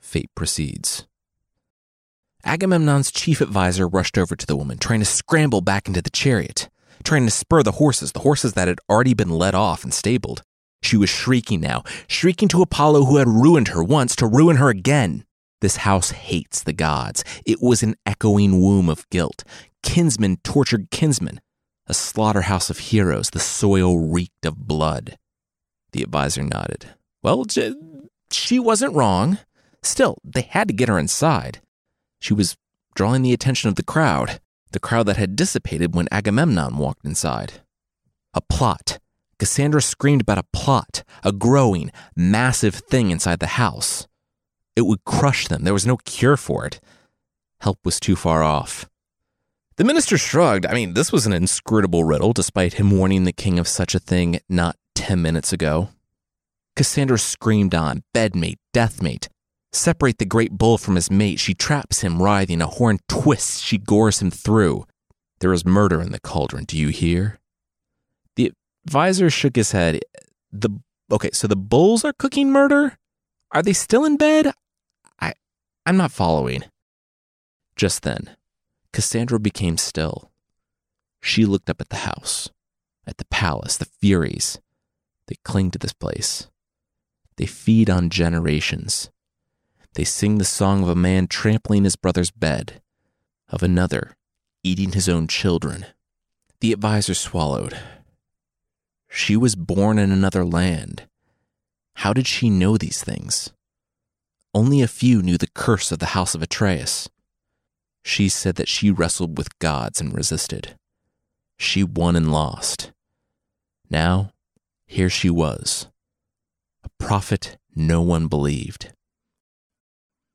Fate 0.00 0.30
proceeds. 0.34 1.06
Agamemnon's 2.44 3.12
chief 3.12 3.40
advisor 3.40 3.86
rushed 3.86 4.18
over 4.18 4.34
to 4.34 4.46
the 4.46 4.56
woman, 4.56 4.78
trying 4.78 5.00
to 5.00 5.06
scramble 5.06 5.60
back 5.60 5.86
into 5.86 6.02
the 6.02 6.10
chariot, 6.10 6.68
trying 7.04 7.24
to 7.24 7.30
spur 7.30 7.62
the 7.62 7.72
horses, 7.72 8.12
the 8.12 8.20
horses 8.20 8.54
that 8.54 8.68
had 8.68 8.80
already 8.90 9.14
been 9.14 9.30
led 9.30 9.54
off 9.54 9.84
and 9.84 9.94
stabled. 9.94 10.42
She 10.82 10.96
was 10.96 11.08
shrieking 11.08 11.60
now, 11.60 11.84
shrieking 12.08 12.48
to 12.48 12.62
Apollo 12.62 13.04
who 13.04 13.18
had 13.18 13.28
ruined 13.28 13.68
her 13.68 13.82
once 13.82 14.16
to 14.16 14.26
ruin 14.26 14.56
her 14.56 14.68
again. 14.68 15.24
This 15.60 15.76
house 15.76 16.10
hates 16.10 16.64
the 16.64 16.72
gods. 16.72 17.22
It 17.46 17.62
was 17.62 17.84
an 17.84 17.94
echoing 18.04 18.60
womb 18.60 18.88
of 18.88 19.08
guilt. 19.10 19.44
Kinsmen 19.84 20.38
tortured 20.42 20.90
kinsmen. 20.90 21.40
A 21.86 21.94
slaughterhouse 21.94 22.68
of 22.68 22.78
heroes. 22.78 23.30
The 23.30 23.38
soil 23.38 23.98
reeked 24.00 24.44
of 24.44 24.56
blood. 24.56 25.16
The 25.92 26.02
advisor 26.02 26.42
nodded. 26.42 26.86
Well, 27.22 27.44
she 28.32 28.58
wasn't 28.58 28.94
wrong. 28.94 29.38
Still, 29.84 30.18
they 30.24 30.42
had 30.42 30.66
to 30.66 30.74
get 30.74 30.88
her 30.88 30.98
inside. 30.98 31.60
She 32.22 32.32
was 32.32 32.56
drawing 32.94 33.22
the 33.22 33.32
attention 33.32 33.68
of 33.68 33.74
the 33.74 33.82
crowd, 33.82 34.40
the 34.70 34.78
crowd 34.78 35.06
that 35.06 35.16
had 35.16 35.34
dissipated 35.34 35.92
when 35.92 36.06
Agamemnon 36.12 36.78
walked 36.78 37.04
inside. 37.04 37.54
A 38.32 38.40
plot. 38.40 39.00
Cassandra 39.40 39.82
screamed 39.82 40.20
about 40.20 40.38
a 40.38 40.44
plot, 40.52 41.02
a 41.24 41.32
growing, 41.32 41.90
massive 42.14 42.76
thing 42.76 43.10
inside 43.10 43.40
the 43.40 43.58
house. 43.58 44.06
It 44.76 44.82
would 44.82 45.04
crush 45.04 45.48
them. 45.48 45.64
There 45.64 45.72
was 45.72 45.84
no 45.84 45.96
cure 45.96 46.36
for 46.36 46.64
it. 46.64 46.80
Help 47.58 47.80
was 47.84 47.98
too 47.98 48.14
far 48.14 48.44
off. 48.44 48.88
The 49.74 49.84
minister 49.84 50.16
shrugged. 50.16 50.64
I 50.64 50.74
mean, 50.74 50.94
this 50.94 51.10
was 51.10 51.26
an 51.26 51.32
inscrutable 51.32 52.04
riddle, 52.04 52.32
despite 52.32 52.74
him 52.74 52.92
warning 52.92 53.24
the 53.24 53.32
king 53.32 53.58
of 53.58 53.66
such 53.66 53.96
a 53.96 53.98
thing 53.98 54.38
not 54.48 54.76
10 54.94 55.20
minutes 55.20 55.52
ago. 55.52 55.88
Cassandra 56.76 57.18
screamed 57.18 57.74
on, 57.74 58.04
bedmate, 58.14 58.58
deathmate. 58.72 59.26
Separate 59.72 60.18
the 60.18 60.26
great 60.26 60.52
bull 60.52 60.76
from 60.76 60.96
his 60.96 61.10
mate. 61.10 61.40
She 61.40 61.54
traps 61.54 62.02
him, 62.02 62.22
writhing. 62.22 62.60
A 62.60 62.66
horn 62.66 62.98
twists. 63.08 63.60
She 63.60 63.78
gores 63.78 64.20
him 64.20 64.30
through. 64.30 64.86
There 65.40 65.52
is 65.52 65.64
murder 65.64 66.00
in 66.00 66.12
the 66.12 66.20
cauldron. 66.20 66.64
Do 66.64 66.76
you 66.76 66.88
hear? 66.88 67.40
The 68.36 68.52
advisor 68.86 69.30
shook 69.30 69.56
his 69.56 69.72
head. 69.72 70.00
The 70.52 70.70
okay, 71.10 71.30
so 71.32 71.46
the 71.46 71.56
bulls 71.56 72.04
are 72.04 72.12
cooking 72.12 72.50
murder? 72.50 72.98
Are 73.50 73.62
they 73.62 73.72
still 73.72 74.04
in 74.04 74.16
bed? 74.16 74.52
I 75.20 75.34
I'm 75.86 75.96
not 75.96 76.12
following. 76.12 76.64
Just 77.76 78.02
then, 78.02 78.36
Cassandra 78.92 79.40
became 79.40 79.78
still. 79.78 80.30
She 81.22 81.46
looked 81.46 81.70
up 81.70 81.80
at 81.80 81.88
the 81.88 81.96
house, 81.96 82.50
at 83.06 83.16
the 83.16 83.24
palace, 83.26 83.76
the 83.76 83.86
Furies. 83.86 84.60
They 85.28 85.36
cling 85.44 85.70
to 85.70 85.78
this 85.78 85.92
place. 85.92 86.48
They 87.36 87.46
feed 87.46 87.88
on 87.88 88.10
generations. 88.10 89.10
They 89.94 90.04
sing 90.04 90.38
the 90.38 90.44
song 90.44 90.82
of 90.82 90.88
a 90.88 90.94
man 90.94 91.26
trampling 91.26 91.84
his 91.84 91.96
brother's 91.96 92.30
bed, 92.30 92.80
of 93.48 93.62
another 93.62 94.16
eating 94.64 94.92
his 94.92 95.08
own 95.08 95.26
children. 95.26 95.86
The 96.60 96.72
advisor 96.72 97.14
swallowed. 97.14 97.78
She 99.08 99.36
was 99.36 99.56
born 99.56 99.98
in 99.98 100.10
another 100.10 100.44
land. 100.44 101.06
How 101.96 102.12
did 102.12 102.26
she 102.26 102.48
know 102.48 102.78
these 102.78 103.02
things? 103.02 103.52
Only 104.54 104.80
a 104.80 104.88
few 104.88 105.22
knew 105.22 105.36
the 105.36 105.50
curse 105.54 105.92
of 105.92 105.98
the 105.98 106.14
house 106.14 106.34
of 106.34 106.42
Atreus. 106.42 107.08
She 108.04 108.28
said 108.28 108.56
that 108.56 108.68
she 108.68 108.90
wrestled 108.90 109.36
with 109.36 109.58
gods 109.58 110.00
and 110.00 110.14
resisted. 110.14 110.76
She 111.58 111.84
won 111.84 112.16
and 112.16 112.32
lost. 112.32 112.92
Now, 113.90 114.32
here 114.86 115.10
she 115.10 115.30
was, 115.30 115.88
a 116.82 116.88
prophet 116.98 117.58
no 117.74 118.00
one 118.02 118.26
believed. 118.26 118.92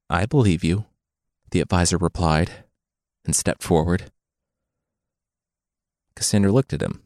I 0.09 0.25
believe 0.25 0.63
you, 0.63 0.85
the 1.51 1.59
advisor 1.59 1.97
replied, 1.97 2.63
and 3.25 3.35
stepped 3.35 3.61
forward. 3.61 4.11
Cassandra 6.15 6.51
looked 6.51 6.73
at 6.73 6.81
him. 6.81 7.03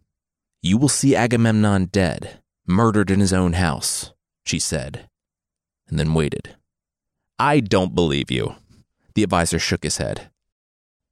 You 0.61 0.77
will 0.77 0.89
see 0.89 1.15
Agamemnon 1.15 1.85
dead, 1.85 2.39
murdered 2.67 3.09
in 3.09 3.19
his 3.19 3.33
own 3.33 3.53
house, 3.53 4.13
she 4.45 4.59
said, 4.59 5.09
and 5.87 5.97
then 5.97 6.13
waited. 6.13 6.55
I 7.39 7.59
don't 7.59 7.95
believe 7.95 8.29
you. 8.29 8.55
The 9.15 9.23
advisor 9.23 9.57
shook 9.57 9.83
his 9.83 9.97
head. 9.97 10.29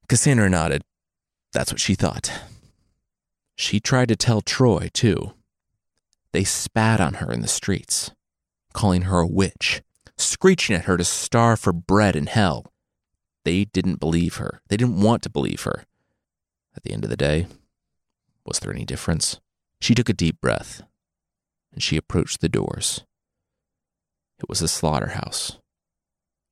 Cassandra 0.08 0.48
nodded. 0.48 0.82
That's 1.52 1.72
what 1.72 1.80
she 1.80 1.96
thought. 1.96 2.32
She 3.56 3.80
tried 3.80 4.08
to 4.08 4.16
tell 4.16 4.40
Troy, 4.40 4.88
too. 4.92 5.34
They 6.32 6.44
spat 6.44 7.00
on 7.00 7.14
her 7.14 7.32
in 7.32 7.42
the 7.42 7.48
streets, 7.48 8.12
calling 8.72 9.02
her 9.02 9.18
a 9.18 9.26
witch 9.26 9.82
screeching 10.20 10.76
at 10.76 10.84
her 10.84 10.96
to 10.96 11.04
starve 11.04 11.60
for 11.60 11.72
bread 11.72 12.16
in 12.16 12.26
hell. 12.26 12.72
They 13.44 13.64
didn't 13.64 14.00
believe 14.00 14.36
her. 14.36 14.60
They 14.68 14.76
didn't 14.76 15.00
want 15.00 15.22
to 15.22 15.30
believe 15.30 15.62
her. 15.62 15.84
At 16.76 16.82
the 16.82 16.92
end 16.92 17.04
of 17.04 17.10
the 17.10 17.16
day, 17.16 17.46
was 18.44 18.58
there 18.58 18.72
any 18.72 18.84
difference? 18.84 19.40
She 19.80 19.94
took 19.94 20.08
a 20.08 20.14
deep 20.14 20.40
breath 20.40 20.82
and 21.72 21.82
she 21.82 21.96
approached 21.96 22.40
the 22.40 22.48
doors. 22.48 23.04
It 24.38 24.48
was 24.48 24.62
a 24.62 24.68
slaughterhouse. 24.68 25.58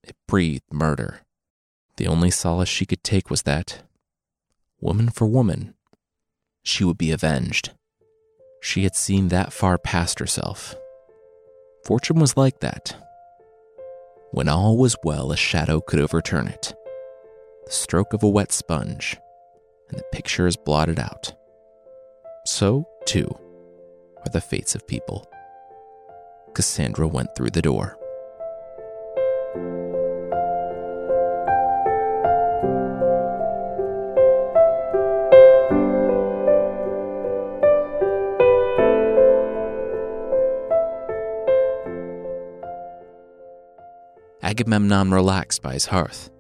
It 0.03 0.17
breathed 0.27 0.73
murder. 0.73 1.21
The 1.97 2.07
only 2.07 2.31
solace 2.31 2.69
she 2.69 2.87
could 2.87 3.03
take 3.03 3.31
was 3.31 3.43
that, 3.43 3.83
woman 4.81 5.09
for 5.11 5.27
woman, 5.27 5.75
she 6.63 6.85
would 6.85 6.99
be 6.99 7.11
avenged. 7.11 7.71
She 8.61 8.85
had 8.85 8.95
seen 8.95 9.29
that 9.29 9.53
far 9.53 9.79
past 9.79 10.19
herself. 10.19 10.75
Fortune 11.85 12.21
was 12.21 12.37
like 12.37 12.61
that. 12.61 12.97
When 14.31 14.49
all 14.49 14.77
was 14.77 14.97
well, 15.03 15.33
a 15.33 15.37
shadow 15.37 15.81
could 15.81 16.01
overturn 16.01 16.49
it. 16.49 16.75
The 17.67 17.73
stroke 17.73 18.13
of 18.13 18.23
a 18.23 18.29
wet 18.29 18.53
sponge, 18.53 19.17
and 19.91 19.99
the 19.99 20.05
picture 20.13 20.47
is 20.47 20.57
blotted 20.57 20.99
out. 20.99 21.35
So, 22.47 22.89
too, 23.05 23.29
are 24.19 24.31
the 24.31 24.41
fates 24.41 24.75
of 24.75 24.87
people. 24.87 25.31
Cassandra 26.55 27.09
went 27.09 27.35
through 27.35 27.51
the 27.51 27.63
door. 27.63 27.98
Agamemnon 44.49 45.11
relaxed 45.11 45.61
by 45.61 45.75
his 45.75 45.85
hearth. 45.85 46.31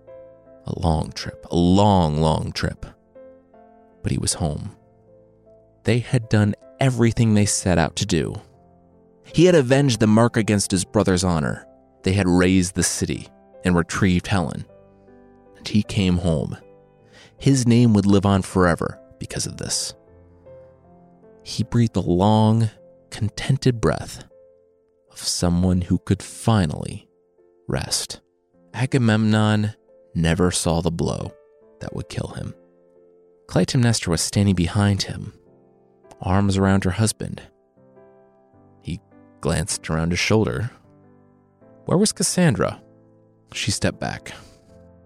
A 0.65 0.81
long 0.81 1.13
trip, 1.13 1.45
a 1.51 1.57
long, 1.57 2.17
long 2.17 2.53
trip. 2.53 2.87
But 4.03 4.13
he 4.13 4.17
was 4.17 4.33
home. 4.33 4.75
They 5.85 5.99
had 5.99 6.31
done 6.31 6.55
everything 6.81 7.35
they 7.35 7.45
set 7.45 7.77
out 7.77 7.97
to 7.97 8.07
do. 8.07 8.41
He 9.35 9.45
had 9.45 9.55
avenged 9.55 10.01
the 10.01 10.07
mark 10.07 10.39
against 10.39 10.71
his 10.71 10.87
brother's 10.87 11.23
honor. 11.23 11.67
They 12.03 12.15
had 12.15 12.27
razed 12.27 12.75
the 12.75 12.83
city 12.83 13.29
and 13.63 13.77
retrieved 13.77 14.29
Helen. 14.29 14.65
And 15.59 15.69
he 15.69 15.83
came 15.83 16.17
home. 16.17 16.57
His 17.37 17.67
name 17.67 17.93
would 17.93 18.07
live 18.07 18.25
on 18.25 18.41
forever 18.41 18.99
because 19.19 19.45
of 19.45 19.59
this. 19.59 19.93
He 21.43 21.63
breathed 21.63 21.97
a 21.97 22.01
long, 22.01 22.71
contented 23.11 23.83
breath 23.83 24.25
of 25.11 25.19
someone 25.19 25.83
who 25.83 25.99
could 25.99 26.23
finally 26.23 27.08
rest. 27.69 28.21
Agamemnon 28.75 29.75
never 30.15 30.51
saw 30.51 30.81
the 30.81 30.91
blow 30.91 31.33
that 31.81 31.95
would 31.95 32.09
kill 32.09 32.29
him. 32.29 32.55
Clytemnestra 33.47 34.09
was 34.09 34.21
standing 34.21 34.55
behind 34.55 35.03
him, 35.05 35.33
arms 36.21 36.57
around 36.57 36.85
her 36.85 36.91
husband. 36.91 37.41
He 38.83 39.01
glanced 39.41 39.89
around 39.89 40.11
his 40.11 40.19
shoulder. 40.19 40.71
Where 41.85 41.99
was 41.99 42.13
Cassandra? 42.13 42.83
She 43.53 43.71
stepped 43.71 44.01
back 44.01 44.33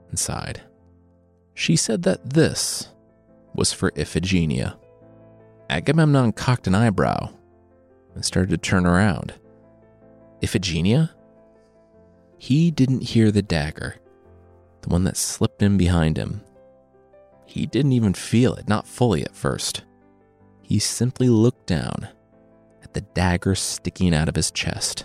and 0.09 0.19
sighed. 0.19 0.63
She 1.55 1.77
said 1.77 2.03
that 2.03 2.31
this 2.31 2.89
was 3.55 3.73
for 3.73 3.91
Iphigenia. 3.93 4.77
Agamemnon 5.71 6.33
cocked 6.33 6.67
an 6.67 6.75
eyebrow 6.75 7.31
and 8.15 8.25
started 8.25 8.51
to 8.51 8.57
turn 8.57 8.87
around. 8.87 9.35
Iphigenia? 10.43 11.11
He 12.43 12.73
didn't 12.73 13.05
hear 13.05 13.31
the 13.31 13.41
dagger, 13.41 13.95
the 14.81 14.89
one 14.89 15.05
that 15.05 15.17
slipped 15.17 15.63
in 15.63 15.79
behind 15.79 16.17
him. 16.17 16.41
He 17.47 17.67
didn't 17.67 17.93
even 17.93 18.15
feel 18.15 18.55
it, 18.55 18.67
not 18.67 18.89
fully 18.89 19.23
at 19.23 19.37
first. 19.37 19.85
He 20.61 20.81
simply 20.81 21.29
looked 21.29 21.69
down 21.69 22.09
at 22.83 22.95
the 22.95 23.03
dagger 23.03 23.55
sticking 23.55 24.13
out 24.13 24.29
of 24.29 24.35
his 24.35 24.51
chest. 24.51 25.05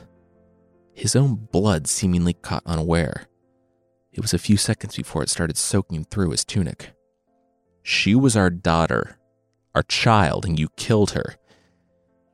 His 0.95 1.15
own 1.15 1.36
blood 1.36 1.86
seemingly 1.86 2.34
caught 2.34 2.63
unaware. 2.65 3.28
It 4.12 4.21
was 4.21 4.34
a 4.34 4.39
few 4.39 4.58
seconds 4.58 4.95
before 4.95 5.21
it 5.21 5.30
started 5.30 5.58
soaking 5.58 6.06
through 6.06 6.32
his 6.32 6.43
tunic. 6.43 6.89
She 7.84 8.15
was 8.15 8.36
our 8.36 8.50
daughter, 8.50 9.19
our 9.76 9.84
child, 9.84 10.43
and 10.43 10.58
you 10.58 10.69
killed 10.69 11.12
her. 11.12 11.36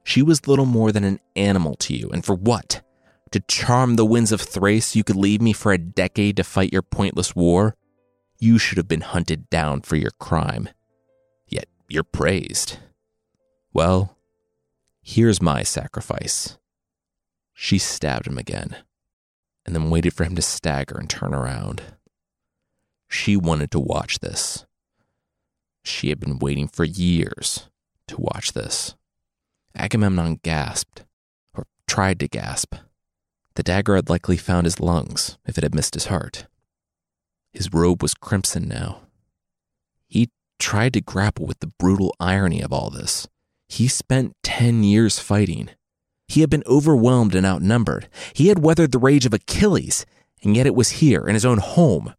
She 0.05 0.21
was 0.21 0.47
little 0.47 0.65
more 0.65 0.93
than 0.93 1.03
an 1.03 1.19
animal 1.35 1.75
to 1.81 1.93
you, 1.93 2.09
and 2.09 2.23
for 2.23 2.35
what? 2.35 2.81
To 3.33 3.39
charm 3.39 3.95
the 3.95 4.05
winds 4.05 4.31
of 4.31 4.41
Thrace, 4.41 4.95
you 4.95 5.03
could 5.03 5.15
leave 5.15 5.41
me 5.41 5.53
for 5.53 5.73
a 5.73 5.77
decade 5.79 6.37
to 6.37 6.43
fight 6.43 6.71
your 6.71 6.83
pointless 6.83 7.35
war? 7.35 7.75
You 8.37 8.59
should 8.59 8.77
have 8.77 8.87
been 8.87 9.01
hunted 9.01 9.49
down 9.49 9.81
for 9.81 9.95
your 9.95 10.11
crime. 10.11 10.69
Yet 11.47 11.65
you're 11.89 12.03
praised. 12.03 12.77
Well, 13.73 14.15
here's 15.01 15.41
my 15.41 15.63
sacrifice. 15.63 16.59
She 17.55 17.79
stabbed 17.79 18.27
him 18.27 18.37
again, 18.37 18.75
and 19.65 19.73
then 19.73 19.89
waited 19.89 20.13
for 20.13 20.25
him 20.25 20.35
to 20.35 20.43
stagger 20.43 20.95
and 20.95 21.09
turn 21.09 21.33
around. 21.33 21.81
She 23.07 23.35
wanted 23.35 23.71
to 23.71 23.79
watch 23.79 24.19
this. 24.19 24.67
She 25.83 26.09
had 26.09 26.19
been 26.19 26.37
waiting 26.37 26.67
for 26.67 26.83
years 26.83 27.67
to 28.09 28.21
watch 28.21 28.53
this. 28.53 28.93
Agamemnon 29.75 30.39
gasped, 30.43 31.03
or 31.55 31.65
tried 31.87 32.19
to 32.19 32.27
gasp. 32.27 32.75
The 33.55 33.63
dagger 33.63 33.95
had 33.95 34.09
likely 34.09 34.37
found 34.37 34.65
his 34.65 34.79
lungs 34.79 35.37
if 35.45 35.57
it 35.57 35.63
had 35.63 35.75
missed 35.75 35.93
his 35.93 36.07
heart. 36.07 36.47
His 37.51 37.71
robe 37.71 38.01
was 38.01 38.15
crimson 38.15 38.67
now. 38.67 39.01
He 40.07 40.31
tried 40.59 40.93
to 40.93 41.01
grapple 41.01 41.45
with 41.45 41.59
the 41.59 41.71
brutal 41.79 42.15
irony 42.19 42.61
of 42.61 42.73
all 42.73 42.89
this. 42.89 43.27
He 43.67 43.87
spent 43.87 44.35
10 44.43 44.83
years 44.83 45.19
fighting. 45.19 45.69
He 46.27 46.41
had 46.41 46.49
been 46.49 46.63
overwhelmed 46.65 47.35
and 47.35 47.45
outnumbered. 47.45 48.07
He 48.33 48.47
had 48.47 48.59
weathered 48.59 48.91
the 48.91 48.99
rage 48.99 49.25
of 49.25 49.33
Achilles, 49.33 50.05
and 50.41 50.55
yet 50.55 50.65
it 50.65 50.75
was 50.75 51.01
here, 51.01 51.27
in 51.27 51.35
his 51.35 51.45
own 51.45 51.59
home, 51.59 52.15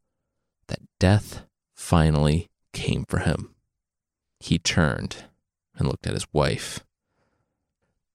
that 0.68 0.80
death 1.00 1.42
finally 1.74 2.48
came 2.72 3.04
for 3.06 3.18
him. 3.18 3.54
He 4.40 4.58
turned 4.58 5.16
and 5.76 5.88
looked 5.88 6.06
at 6.06 6.14
his 6.14 6.26
wife. 6.32 6.80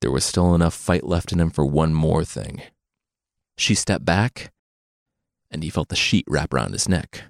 There 0.01 0.11
was 0.11 0.23
still 0.23 0.55
enough 0.55 0.73
fight 0.73 1.03
left 1.03 1.33
in 1.33 1.39
him 1.39 1.49
for 1.49 1.65
one 1.65 1.93
more 1.93 2.23
thing. 2.23 2.61
She 3.59 3.75
stepped 3.75 4.05
back, 4.05 4.53
and 5.51 5.63
he 5.63 5.69
felt 5.69 5.89
the 5.89 5.95
sheet 5.97 6.23
wrap 6.29 6.53
around 6.53 6.71
his 6.71 6.87
neck. 6.87 7.23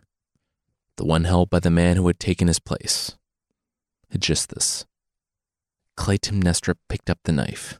The 0.97 1.03
one 1.03 1.23
held 1.23 1.49
by 1.49 1.59
the 1.59 1.71
man 1.71 1.97
who 1.97 2.05
had 2.05 2.19
taken 2.19 2.47
his 2.47 2.59
place. 2.59 3.17
Aegisthus. 4.13 4.85
Clytemnestra 5.97 6.75
picked 6.87 7.09
up 7.09 7.17
the 7.23 7.31
knife. 7.31 7.79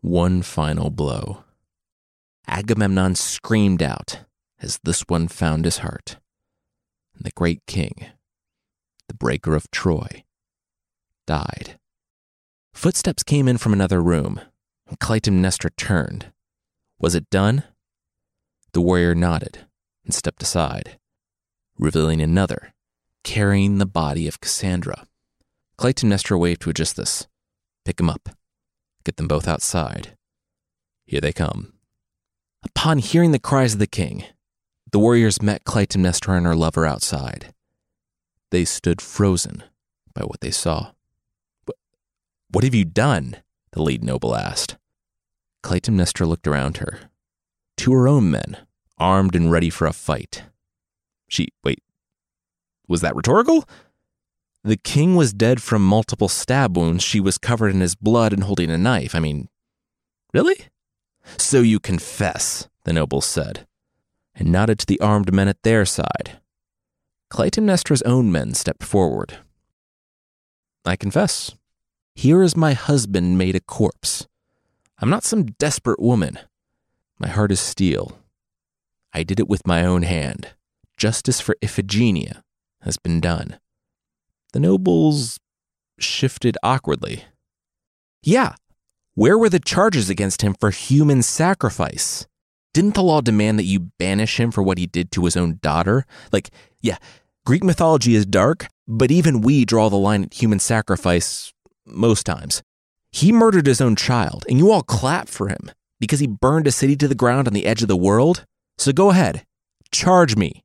One 0.00 0.40
final 0.40 0.88
blow. 0.88 1.44
Agamemnon 2.48 3.14
screamed 3.14 3.82
out 3.82 4.20
as 4.58 4.80
this 4.82 5.02
one 5.02 5.28
found 5.28 5.66
his 5.66 5.78
heart. 5.78 6.16
And 7.14 7.26
the 7.26 7.30
great 7.32 7.66
king, 7.66 8.06
the 9.06 9.14
breaker 9.14 9.54
of 9.54 9.70
Troy, 9.70 10.24
died. 11.26 11.78
Footsteps 12.72 13.22
came 13.22 13.48
in 13.48 13.58
from 13.58 13.74
another 13.74 14.02
room, 14.02 14.40
and 14.88 14.98
Clytemnestra 14.98 15.76
turned. 15.76 16.32
Was 16.98 17.14
it 17.14 17.30
done? 17.30 17.64
The 18.72 18.80
warrior 18.80 19.14
nodded 19.14 19.66
and 20.04 20.14
stepped 20.14 20.42
aside, 20.42 20.98
revealing 21.78 22.20
another, 22.20 22.74
carrying 23.22 23.78
the 23.78 23.86
body 23.86 24.28
of 24.28 24.40
Cassandra. 24.40 25.06
Clytemnestra 25.78 26.38
waved 26.38 26.62
to 26.62 26.70
Aegisthus. 26.70 27.26
Pick 27.84 28.00
him 28.00 28.10
up. 28.10 28.30
Get 29.04 29.16
them 29.16 29.28
both 29.28 29.48
outside. 29.48 30.16
Here 31.06 31.20
they 31.20 31.32
come. 31.32 31.74
Upon 32.64 32.98
hearing 32.98 33.32
the 33.32 33.38
cries 33.38 33.74
of 33.74 33.78
the 33.78 33.86
king, 33.86 34.24
the 34.90 34.98
warriors 34.98 35.42
met 35.42 35.64
Clytemnestra 35.64 36.36
and 36.36 36.46
her 36.46 36.54
lover 36.54 36.86
outside. 36.86 37.52
They 38.50 38.64
stood 38.64 39.02
frozen 39.02 39.64
by 40.14 40.22
what 40.22 40.40
they 40.40 40.50
saw. 40.50 40.92
What 42.50 42.64
have 42.64 42.74
you 42.74 42.84
done? 42.84 43.38
the 43.72 43.82
lead 43.82 44.04
noble 44.04 44.36
asked. 44.36 44.76
Clytemnestra 45.64 46.28
looked 46.28 46.46
around 46.46 46.76
her. 46.76 47.10
To 47.78 47.92
her 47.94 48.06
own 48.06 48.30
men, 48.30 48.58
armed 48.98 49.34
and 49.34 49.50
ready 49.50 49.70
for 49.70 49.86
a 49.86 49.94
fight. 49.94 50.44
She, 51.26 51.48
wait, 51.64 51.82
was 52.86 53.00
that 53.00 53.16
rhetorical? 53.16 53.64
The 54.62 54.76
king 54.76 55.16
was 55.16 55.32
dead 55.32 55.62
from 55.62 55.84
multiple 55.84 56.28
stab 56.28 56.76
wounds. 56.76 57.02
She 57.02 57.18
was 57.18 57.38
covered 57.38 57.74
in 57.74 57.80
his 57.80 57.94
blood 57.94 58.32
and 58.32 58.44
holding 58.44 58.70
a 58.70 58.78
knife. 58.78 59.14
I 59.14 59.20
mean, 59.20 59.48
really? 60.34 60.56
So 61.38 61.60
you 61.60 61.80
confess, 61.80 62.68
the 62.84 62.92
nobles 62.92 63.24
said, 63.24 63.66
and 64.34 64.52
nodded 64.52 64.78
to 64.80 64.86
the 64.86 65.00
armed 65.00 65.32
men 65.32 65.48
at 65.48 65.62
their 65.62 65.86
side. 65.86 66.40
Clytemnestra's 67.30 68.02
own 68.02 68.30
men 68.30 68.52
stepped 68.52 68.84
forward. 68.84 69.38
I 70.84 70.96
confess, 70.96 71.54
here 72.14 72.42
is 72.42 72.54
my 72.54 72.74
husband 72.74 73.38
made 73.38 73.56
a 73.56 73.60
corpse. 73.60 74.28
I'm 74.98 75.10
not 75.10 75.24
some 75.24 75.44
desperate 75.44 76.00
woman. 76.00 76.38
My 77.18 77.28
heart 77.28 77.52
is 77.52 77.60
steel. 77.60 78.18
I 79.12 79.22
did 79.22 79.38
it 79.40 79.48
with 79.48 79.66
my 79.66 79.84
own 79.84 80.02
hand. 80.02 80.54
Justice 80.96 81.40
for 81.40 81.56
Iphigenia 81.62 82.42
has 82.82 82.96
been 82.96 83.20
done. 83.20 83.58
The 84.52 84.60
nobles 84.60 85.38
shifted 85.98 86.56
awkwardly. 86.62 87.24
Yeah, 88.22 88.54
where 89.14 89.38
were 89.38 89.48
the 89.48 89.60
charges 89.60 90.10
against 90.10 90.42
him 90.42 90.54
for 90.58 90.70
human 90.70 91.22
sacrifice? 91.22 92.26
Didn't 92.72 92.94
the 92.94 93.02
law 93.02 93.20
demand 93.20 93.58
that 93.58 93.64
you 93.64 93.92
banish 93.98 94.40
him 94.40 94.50
for 94.50 94.62
what 94.62 94.78
he 94.78 94.86
did 94.86 95.12
to 95.12 95.24
his 95.24 95.36
own 95.36 95.58
daughter? 95.62 96.04
Like, 96.32 96.50
yeah, 96.80 96.98
Greek 97.46 97.62
mythology 97.62 98.14
is 98.14 98.26
dark, 98.26 98.66
but 98.88 99.12
even 99.12 99.40
we 99.40 99.64
draw 99.64 99.88
the 99.88 99.96
line 99.96 100.24
at 100.24 100.34
human 100.34 100.58
sacrifice 100.58 101.52
most 101.86 102.24
times. 102.24 102.62
He 103.14 103.30
murdered 103.30 103.68
his 103.68 103.80
own 103.80 103.94
child, 103.94 104.44
and 104.48 104.58
you 104.58 104.72
all 104.72 104.82
clap 104.82 105.28
for 105.28 105.46
him 105.46 105.70
because 106.00 106.18
he 106.18 106.26
burned 106.26 106.66
a 106.66 106.72
city 106.72 106.96
to 106.96 107.06
the 107.06 107.14
ground 107.14 107.46
on 107.46 107.54
the 107.54 107.64
edge 107.64 107.80
of 107.80 107.86
the 107.86 107.96
world. 107.96 108.44
So 108.76 108.92
go 108.92 109.10
ahead, 109.10 109.46
charge 109.92 110.34
me, 110.34 110.64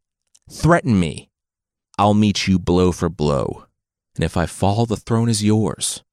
threaten 0.50 1.00
me. 1.00 1.30
I'll 2.00 2.16
meet 2.16 2.48
you 2.48 2.58
blow 2.58 2.92
for 2.92 3.08
blow. 3.08 3.66
And 4.16 4.24
if 4.24 4.36
I 4.36 4.48
fall, 4.48 4.88
the 4.88 4.98
throne 4.98 5.30
is 5.30 5.44
yours. 5.44 6.04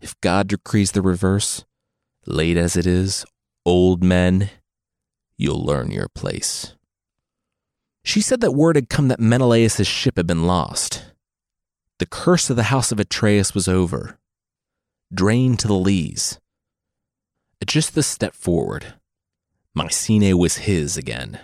If 0.00 0.14
God 0.20 0.46
decrees 0.46 0.92
the 0.92 1.02
reverse, 1.02 1.64
late 2.26 2.56
as 2.56 2.76
it 2.76 2.86
is, 2.86 3.26
old 3.66 4.04
men, 4.04 4.50
you'll 5.36 5.64
learn 5.64 5.90
your 5.90 6.06
place. 6.06 6.76
She 8.04 8.20
said 8.20 8.40
that 8.40 8.52
word 8.52 8.76
had 8.76 8.88
come 8.88 9.08
that 9.08 9.18
Menelaus' 9.18 9.84
ship 9.84 10.16
had 10.16 10.28
been 10.28 10.46
lost. 10.46 11.06
The 11.98 12.06
curse 12.06 12.50
of 12.50 12.54
the 12.54 12.70
house 12.70 12.92
of 12.92 13.00
Atreus 13.00 13.52
was 13.52 13.66
over 13.66 14.20
drained 15.14 15.58
to 15.60 15.68
the 15.68 15.74
lees. 15.74 16.38
Just 17.66 17.94
the 17.94 18.02
step 18.02 18.34
forward. 18.34 18.94
Mycenae 19.74 20.34
was 20.34 20.58
his 20.58 20.96
again. 20.96 21.38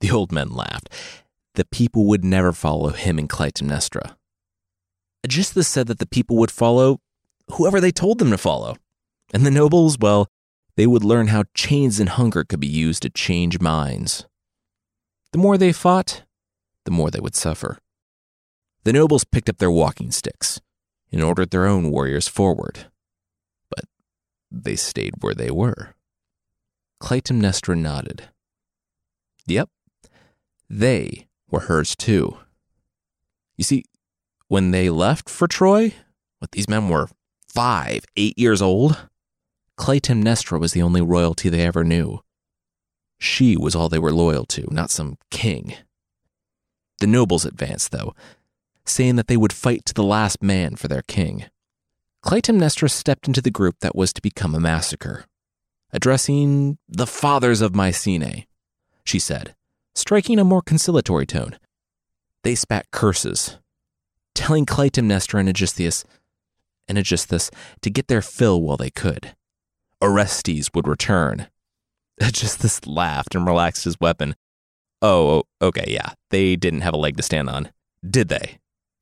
The 0.00 0.10
old 0.10 0.32
men 0.32 0.50
laughed. 0.50 0.90
The 1.54 1.64
people 1.64 2.06
would 2.06 2.24
never 2.24 2.52
follow 2.52 2.90
him 2.90 3.18
and 3.18 3.28
Clytemnestra. 3.28 4.16
Aegisthus 5.24 5.68
said 5.68 5.86
that 5.86 5.98
the 5.98 6.06
people 6.06 6.36
would 6.36 6.50
follow 6.50 7.00
whoever 7.52 7.80
they 7.80 7.92
told 7.92 8.18
them 8.18 8.30
to 8.30 8.38
follow. 8.38 8.76
And 9.32 9.46
the 9.46 9.50
nobles, 9.50 9.98
well, 9.98 10.28
they 10.76 10.86
would 10.86 11.04
learn 11.04 11.28
how 11.28 11.44
chains 11.54 12.00
and 12.00 12.08
hunger 12.08 12.44
could 12.44 12.60
be 12.60 12.66
used 12.66 13.02
to 13.02 13.10
change 13.10 13.60
minds. 13.60 14.26
The 15.32 15.38
more 15.38 15.56
they 15.56 15.72
fought, 15.72 16.24
the 16.84 16.90
more 16.90 17.10
they 17.10 17.20
would 17.20 17.36
suffer. 17.36 17.78
The 18.84 18.92
nobles 18.92 19.24
picked 19.24 19.48
up 19.48 19.58
their 19.58 19.70
walking 19.70 20.10
sticks 20.10 20.60
and 21.12 21.22
ordered 21.22 21.50
their 21.50 21.66
own 21.66 21.90
warriors 21.90 22.28
forward. 22.28 22.86
But 23.68 23.84
they 24.50 24.76
stayed 24.76 25.14
where 25.20 25.34
they 25.34 25.50
were. 25.50 25.94
Clytemnestra 27.02 27.76
nodded. 27.76 28.24
Yep, 29.46 29.70
they 30.68 31.26
were 31.50 31.60
hers 31.60 31.96
too. 31.96 32.38
You 33.56 33.64
see, 33.64 33.84
when 34.48 34.70
they 34.70 34.90
left 34.90 35.28
for 35.28 35.46
Troy, 35.46 35.94
what 36.38 36.52
these 36.52 36.68
men 36.68 36.88
were 36.88 37.08
five, 37.48 38.04
eight 38.16 38.38
years 38.38 38.62
old, 38.62 39.08
Clytemnestra 39.78 40.60
was 40.60 40.72
the 40.72 40.82
only 40.82 41.00
royalty 41.00 41.48
they 41.48 41.66
ever 41.66 41.84
knew. 41.84 42.20
She 43.18 43.56
was 43.56 43.74
all 43.74 43.88
they 43.88 43.98
were 43.98 44.12
loyal 44.12 44.44
to, 44.46 44.66
not 44.70 44.90
some 44.90 45.18
king. 45.30 45.74
The 47.00 47.06
nobles 47.06 47.44
advanced, 47.44 47.90
though, 47.92 48.14
saying 48.84 49.16
that 49.16 49.26
they 49.26 49.36
would 49.36 49.52
fight 49.52 49.84
to 49.86 49.94
the 49.94 50.02
last 50.02 50.42
man 50.42 50.76
for 50.76 50.88
their 50.88 51.02
king. 51.02 51.44
Clytemnestra 52.24 52.90
stepped 52.90 53.26
into 53.26 53.40
the 53.40 53.50
group 53.50 53.76
that 53.80 53.96
was 53.96 54.12
to 54.12 54.22
become 54.22 54.54
a 54.54 54.60
massacre. 54.60 55.24
Addressing 55.92 56.78
the 56.88 57.06
fathers 57.06 57.60
of 57.60 57.74
Mycenae, 57.74 58.46
she 59.04 59.18
said, 59.18 59.54
striking 59.94 60.38
a 60.38 60.44
more 60.44 60.62
conciliatory 60.62 61.26
tone. 61.26 61.58
They 62.42 62.54
spat 62.54 62.90
curses, 62.90 63.58
telling 64.34 64.66
Clytemnestra 64.66 65.40
and 65.40 65.48
Aegisthus, 65.48 66.04
and 66.88 66.98
Aegisthus 66.98 67.50
to 67.82 67.90
get 67.90 68.08
their 68.08 68.22
fill 68.22 68.60
while 68.62 68.76
they 68.76 68.90
could. 68.90 69.34
Orestes 70.00 70.70
would 70.74 70.88
return. 70.88 71.48
Aegisthus 72.20 72.86
laughed 72.86 73.34
and 73.34 73.46
relaxed 73.46 73.84
his 73.84 73.98
weapon. 74.00 74.34
Oh, 75.02 75.44
okay, 75.62 75.84
yeah, 75.88 76.12
they 76.30 76.56
didn't 76.56 76.82
have 76.82 76.94
a 76.94 76.98
leg 76.98 77.16
to 77.16 77.22
stand 77.22 77.48
on, 77.48 77.70
did 78.08 78.28
they? 78.28 78.58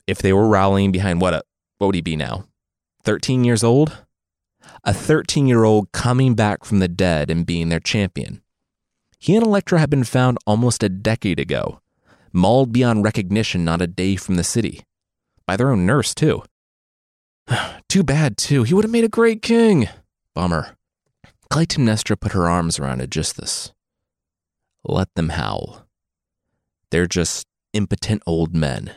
If 0.09 0.18
they 0.18 0.33
were 0.33 0.49
rallying 0.49 0.90
behind 0.90 1.21
what 1.21 1.35
a, 1.35 1.42
what 1.77 1.88
would 1.88 1.94
he 1.94 2.01
be 2.01 2.16
now? 2.16 2.47
13 3.05 3.44
years 3.44 3.62
old? 3.62 4.05
A 4.83 4.94
13 4.94 5.47
year 5.47 5.64
old 5.64 5.92
coming 5.92 6.35
back 6.35 6.64
from 6.64 6.79
the 6.79 6.88
dead 6.88 7.31
and 7.31 7.47
being 7.47 7.68
their 7.68 7.79
champion. 7.79 8.42
He 9.18 9.37
and 9.37 9.44
Electra 9.44 9.79
had 9.79 9.90
been 9.90 10.05
found 10.05 10.38
almost 10.47 10.83
a 10.83 10.88
decade 10.88 11.38
ago, 11.38 11.81
mauled 12.33 12.73
beyond 12.73 13.05
recognition 13.05 13.64
not 13.64 13.83
a 13.83 13.87
day 13.87 14.16
from 14.16 14.37
the 14.37 14.44
city. 14.44 14.83
By 15.47 15.57
their 15.57 15.71
own 15.71 15.85
nurse, 15.85 16.14
too. 16.14 16.42
Too 17.88 18.03
bad, 18.03 18.38
too. 18.38 18.62
He 18.62 18.75
would 18.75 18.85
have 18.85 18.92
made 18.92 19.05
a 19.05 19.09
great 19.09 19.42
king. 19.42 19.88
Bummer. 20.35 20.77
Clytemnestra 21.51 22.18
put 22.18 22.33
her 22.33 22.49
arms 22.49 22.79
around 22.79 23.01
Aegisthus. 23.01 23.73
Let 24.85 25.14
them 25.14 25.31
howl. 25.31 25.87
They're 26.90 27.07
just 27.07 27.47
impotent 27.73 28.23
old 28.27 28.55
men. 28.55 28.92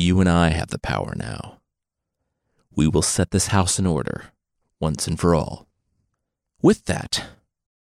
You 0.00 0.20
and 0.20 0.28
I 0.28 0.50
have 0.50 0.68
the 0.68 0.78
power 0.78 1.12
now. 1.16 1.58
We 2.70 2.86
will 2.86 3.02
set 3.02 3.32
this 3.32 3.48
house 3.48 3.80
in 3.80 3.86
order, 3.86 4.26
once 4.78 5.08
and 5.08 5.18
for 5.18 5.34
all. 5.34 5.66
With 6.62 6.84
that, 6.84 7.24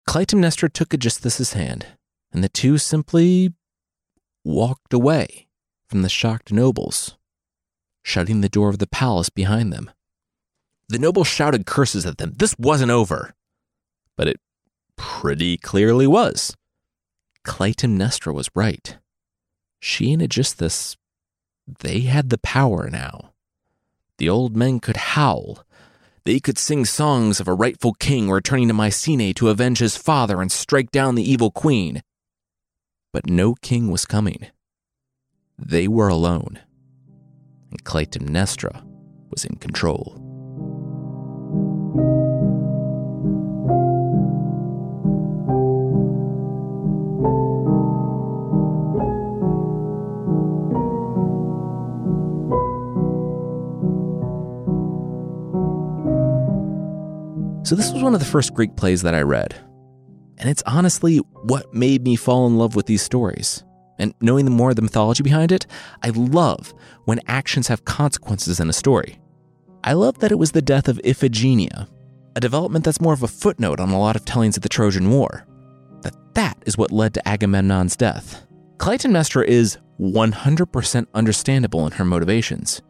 Clytemnestra 0.09 0.73
took 0.73 0.95
Aegisthus's 0.95 1.53
hand, 1.53 1.85
and 2.33 2.43
the 2.43 2.49
two 2.49 2.79
simply 2.79 3.53
walked 4.43 4.93
away 4.93 5.47
from 5.87 6.01
the 6.01 6.09
shocked 6.09 6.51
nobles, 6.51 7.17
shutting 8.01 8.41
the 8.41 8.49
door 8.49 8.69
of 8.69 8.79
the 8.79 8.87
palace 8.87 9.29
behind 9.29 9.71
them. 9.71 9.91
The 10.89 10.97
nobles 10.97 11.27
shouted 11.27 11.67
curses 11.67 12.03
at 12.07 12.17
them. 12.17 12.33
This 12.35 12.55
wasn't 12.57 12.89
over. 12.89 13.35
But 14.15 14.27
it 14.27 14.39
pretty 14.95 15.55
clearly 15.55 16.07
was. 16.07 16.57
Clytemnestra 17.45 18.33
was 18.33 18.49
right. 18.55 18.97
She 19.79 20.13
and 20.13 20.23
Aegisthus, 20.23 20.97
they 21.79 22.01
had 22.01 22.29
the 22.29 22.37
power 22.37 22.89
now. 22.89 23.33
The 24.17 24.29
old 24.29 24.55
men 24.55 24.79
could 24.79 24.97
howl. 24.97 25.63
They 26.25 26.39
could 26.39 26.57
sing 26.57 26.85
songs 26.85 27.39
of 27.39 27.47
a 27.47 27.53
rightful 27.53 27.93
king 27.93 28.29
returning 28.29 28.67
to 28.67 28.73
Mycenae 28.73 29.33
to 29.33 29.49
avenge 29.49 29.79
his 29.79 29.95
father 29.95 30.41
and 30.41 30.51
strike 30.51 30.91
down 30.91 31.15
the 31.15 31.29
evil 31.29 31.51
queen. 31.51 32.01
But 33.13 33.29
no 33.29 33.53
king 33.55 33.91
was 33.91 34.05
coming. 34.05 34.47
They 35.57 35.87
were 35.87 36.09
alone. 36.09 36.59
And 37.71 37.83
Clytemnestra 37.83 38.83
was 39.29 39.45
in 39.45 39.55
control. 39.55 40.26
So, 57.67 57.75
this 57.75 57.91
was 57.91 58.01
one 58.01 58.13
of 58.13 58.21
the 58.21 58.25
first 58.25 58.53
Greek 58.53 58.77
plays 58.77 59.01
that 59.01 59.13
I 59.13 59.23
read. 59.23 59.53
And 60.37 60.49
it's 60.49 60.63
honestly 60.65 61.17
what 61.17 61.73
made 61.73 62.01
me 62.01 62.15
fall 62.15 62.47
in 62.47 62.57
love 62.57 62.77
with 62.77 62.85
these 62.85 63.01
stories. 63.01 63.61
And 63.99 64.13
knowing 64.21 64.45
the 64.45 64.51
more 64.51 64.69
of 64.69 64.77
the 64.77 64.81
mythology 64.81 65.21
behind 65.21 65.51
it, 65.51 65.67
I 66.01 66.11
love 66.11 66.73
when 67.03 67.19
actions 67.27 67.67
have 67.67 67.83
consequences 67.83 68.61
in 68.61 68.69
a 68.69 68.73
story. 68.73 69.19
I 69.83 69.91
love 69.91 70.19
that 70.19 70.31
it 70.31 70.39
was 70.39 70.53
the 70.53 70.61
death 70.61 70.87
of 70.87 70.95
Iphigenia, 70.99 71.89
a 72.37 72.39
development 72.39 72.85
that's 72.85 73.01
more 73.01 73.11
of 73.11 73.23
a 73.23 73.27
footnote 73.27 73.81
on 73.81 73.89
a 73.89 73.99
lot 73.99 74.15
of 74.15 74.23
tellings 74.23 74.55
of 74.55 74.63
the 74.63 74.69
Trojan 74.69 75.11
War. 75.11 75.45
That 76.03 76.15
that 76.35 76.57
is 76.65 76.77
what 76.77 76.93
led 76.93 77.15
to 77.15 77.27
Agamemnon's 77.27 77.97
death. 77.97 78.47
Clytemnestra 78.77 79.43
is 79.43 79.77
100% 79.99 81.07
understandable 81.13 81.85
in 81.85 81.91
her 81.91 82.05
motivations. 82.05 82.81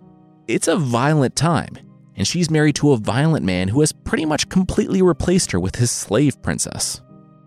It's 0.47 0.67
a 0.67 0.77
violent 0.77 1.35
time, 1.35 1.79
and 2.17 2.27
she's 2.27 2.51
married 2.51 2.75
to 2.75 2.91
a 2.91 2.97
violent 2.97 3.45
man 3.45 3.67
who 3.67 3.79
has 3.79 3.93
pretty 3.93 4.25
much 4.25 4.49
completely 4.49 5.01
replaced 5.01 5.51
her 5.51 5.59
with 5.59 5.75
his 5.75 5.91
slave 5.91 6.41
princess. 6.41 7.01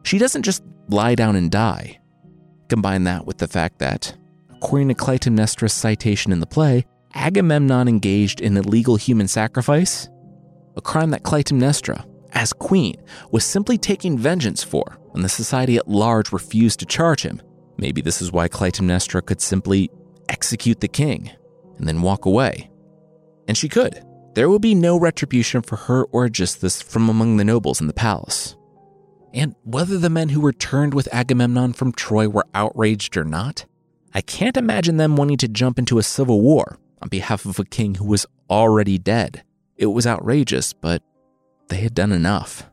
She 0.05 0.17
doesn't 0.17 0.45
just 0.45 0.63
lie 0.89 1.15
down 1.15 1.37
and 1.37 1.51
die. 1.51 2.01
Combine 2.69 3.05
that 3.05 3.27
with 3.27 3.39
the 3.39 3.49
fact 3.49 3.81
that, 3.81 4.17
according 4.51 4.89
to 4.89 4.95
Clytemnestra's 4.95 5.73
citation 5.73 6.33
in 6.33 6.41
the 6.41 6.47
play, 6.47 6.87
Agamemnon 7.15 7.89
engaged 7.89 8.41
in 8.41 8.57
illegal 8.57 8.95
human 8.95 9.27
sacrifice, 9.27 10.09
a 10.77 10.81
crime 10.81 11.11
that 11.11 11.25
Clytemnestra, 11.25 12.07
as 12.33 12.53
queen, 12.53 12.95
was 13.33 13.45
simply 13.45 13.77
taking 13.77 14.17
vengeance 14.17 14.63
for 14.63 14.99
when 15.11 15.25
the 15.25 15.29
society 15.29 15.77
at 15.77 15.89
large 15.89 16.33
refused 16.33 16.79
to 16.79 16.87
charge 16.87 17.23
him. 17.23 17.43
Maybe 17.77 18.01
this 18.01 18.23
is 18.23 18.31
why 18.31 18.49
Clytemnestra 18.49 19.27
could 19.27 19.41
simply 19.41 19.91
execute 20.29 20.81
the 20.81 20.87
king 20.87 21.31
and 21.79 21.89
then 21.89 22.03
walk 22.03 22.27
away. 22.27 22.71
And 23.49 23.57
she 23.57 23.69
could. 23.69 24.05
There 24.35 24.49
will 24.49 24.61
be 24.61 24.75
no 24.75 24.99
retribution 24.99 25.63
for 25.63 25.77
her 25.77 26.05
or 26.05 26.27
Aegisthus 26.27 26.83
from 26.83 27.09
among 27.09 27.37
the 27.37 27.45
nobles 27.45 27.81
in 27.81 27.89
the 27.89 27.93
palace. 27.93 28.57
And 29.35 29.55
whether 29.65 29.99
the 29.99 30.11
men 30.11 30.29
who 30.29 30.41
returned 30.41 30.95
with 30.95 31.13
Agamemnon 31.13 31.73
from 31.73 31.93
Troy 31.93 32.29
were 32.29 32.47
outraged 32.55 33.17
or 33.17 33.25
not, 33.25 33.67
I 34.15 34.21
can't 34.21 34.57
imagine 34.57 34.97
them 34.97 35.17
wanting 35.17 35.37
to 35.39 35.49
jump 35.49 35.79
into 35.79 35.99
a 35.99 36.05
civil 36.05 36.41
war 36.41 36.79
on 37.03 37.09
behalf 37.09 37.45
of 37.45 37.59
a 37.59 37.65
king 37.65 37.97
who 37.97 38.05
was 38.05 38.27
already 38.49 38.99
dead. 38.99 39.43
It 39.77 39.87
was 39.87 40.07
outrageous, 40.07 40.73
but 40.73 41.03
they 41.69 41.79
had 41.79 41.95
done 41.95 42.13
enough. 42.13 42.71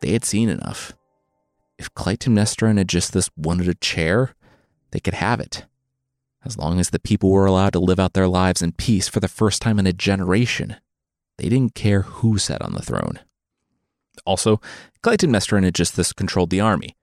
They 0.00 0.12
had 0.12 0.24
seen 0.24 0.48
enough. 0.48 0.92
If 1.78 1.92
Clytemnestra 1.94 2.70
and 2.70 2.78
Aegisthus 2.78 3.30
wanted 3.36 3.68
a 3.68 3.74
chair, 3.74 4.34
they 4.90 5.00
could 5.00 5.14
have 5.14 5.40
it 5.40 5.66
as 6.44 6.58
long 6.58 6.78
as 6.78 6.90
the 6.90 6.98
people 6.98 7.30
were 7.30 7.46
allowed 7.46 7.72
to 7.72 7.78
live 7.78 7.98
out 7.98 8.12
their 8.12 8.28
lives 8.28 8.62
in 8.62 8.72
peace 8.72 9.08
for 9.08 9.20
the 9.20 9.28
first 9.28 9.62
time 9.62 9.78
in 9.78 9.86
a 9.86 9.92
generation. 9.92 10.76
They 11.38 11.48
didn't 11.48 11.74
care 11.74 12.02
who 12.02 12.38
sat 12.38 12.62
on 12.62 12.74
the 12.74 12.82
throne. 12.82 13.20
Also, 14.24 14.60
Clytemnestra 15.02 15.58
and 15.58 15.66
Aegisthus 15.66 16.12
controlled 16.12 16.50
the 16.50 16.60
army. 16.60 16.96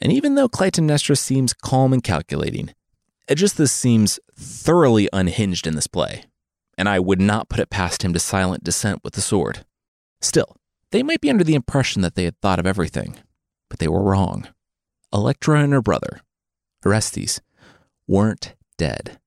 And 0.00 0.12
even 0.12 0.34
though 0.34 0.48
Clytemnestra 0.48 1.16
seems 1.16 1.54
calm 1.54 1.92
and 1.92 2.02
calculating, 2.02 2.74
Aegisthus 3.28 3.72
seems 3.72 4.20
thoroughly 4.34 5.08
unhinged 5.12 5.66
in 5.66 5.74
this 5.74 5.86
play, 5.86 6.24
and 6.76 6.88
I 6.88 7.00
would 7.00 7.20
not 7.20 7.48
put 7.48 7.60
it 7.60 7.70
past 7.70 8.02
him 8.02 8.12
to 8.12 8.18
silent 8.18 8.64
dissent 8.64 9.00
with 9.02 9.14
the 9.14 9.20
sword. 9.20 9.64
Still, 10.20 10.56
they 10.90 11.02
might 11.02 11.20
be 11.20 11.30
under 11.30 11.44
the 11.44 11.54
impression 11.54 12.02
that 12.02 12.14
they 12.14 12.24
had 12.24 12.38
thought 12.40 12.58
of 12.58 12.66
everything, 12.66 13.16
but 13.68 13.78
they 13.78 13.88
were 13.88 14.02
wrong. 14.02 14.48
Electra 15.12 15.60
and 15.60 15.72
her 15.72 15.82
brother, 15.82 16.20
Orestes, 16.84 17.40
weren't 18.06 18.54
dead. 18.76 19.18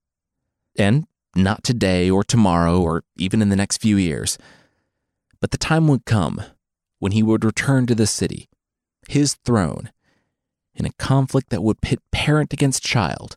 And 0.78 1.08
not 1.36 1.64
today 1.64 2.10
or 2.10 2.24
tomorrow 2.24 2.80
or 2.82 3.04
even 3.18 3.42
in 3.42 3.50
the 3.50 3.56
next 3.56 3.82
few 3.82 3.98
years. 3.98 4.38
But 5.40 5.52
the 5.52 5.58
time 5.58 5.88
would 5.88 6.06
come 6.06 6.42
when 7.00 7.12
he 7.14 7.24
would 7.24 7.46
return 7.46 7.86
to 7.88 7.96
the 7.96 8.08
city, 8.08 8.50
his 9.08 9.36
throne, 9.46 9.92
in 10.76 10.86
a 10.86 10.94
conflict 10.94 11.50
that 11.50 11.64
would 11.64 11.82
pit 11.82 12.00
parent 12.12 12.54
against 12.54 12.84
child 12.84 13.36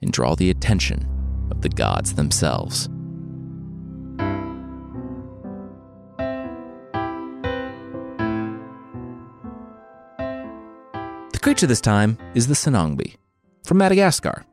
and 0.00 0.12
draw 0.12 0.34
the 0.34 0.50
attention 0.50 1.08
of 1.50 1.62
the 1.62 1.68
gods 1.68 2.14
themselves. 2.14 2.88
The 11.32 11.40
creature 11.40 11.66
this 11.66 11.80
time 11.80 12.18
is 12.34 12.46
the 12.46 12.54
Songomby 12.54 13.16
from 13.64 13.78
Madagascar. 13.78 14.44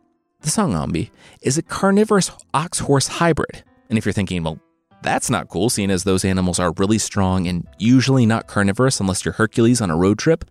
The 0.42 0.50
Songomby 0.50 1.12
is 1.42 1.58
a 1.58 1.62
carnivorous 1.62 2.32
ox 2.54 2.80
horse 2.80 3.08
hybrid. 3.08 3.64
And 3.90 3.98
if 3.98 4.06
you're 4.06 4.14
thinking, 4.14 4.44
well, 4.44 4.60
that's 5.04 5.30
not 5.30 5.50
cool, 5.50 5.70
seeing 5.70 5.92
as 5.92 6.04
those 6.04 6.26
animals 6.26 6.60
are 6.60 6.74
really 6.78 6.98
strong 6.98 7.48
and 7.48 7.68
usually 7.78 8.26
not 8.26 8.48
carnivorous 8.48 9.00
unless 9.00 9.26
you're 9.26 9.34
Hercules 9.34 9.82
on 9.82 9.92
a 9.92 9.98
road 9.98 10.18
trip, 10.18 10.46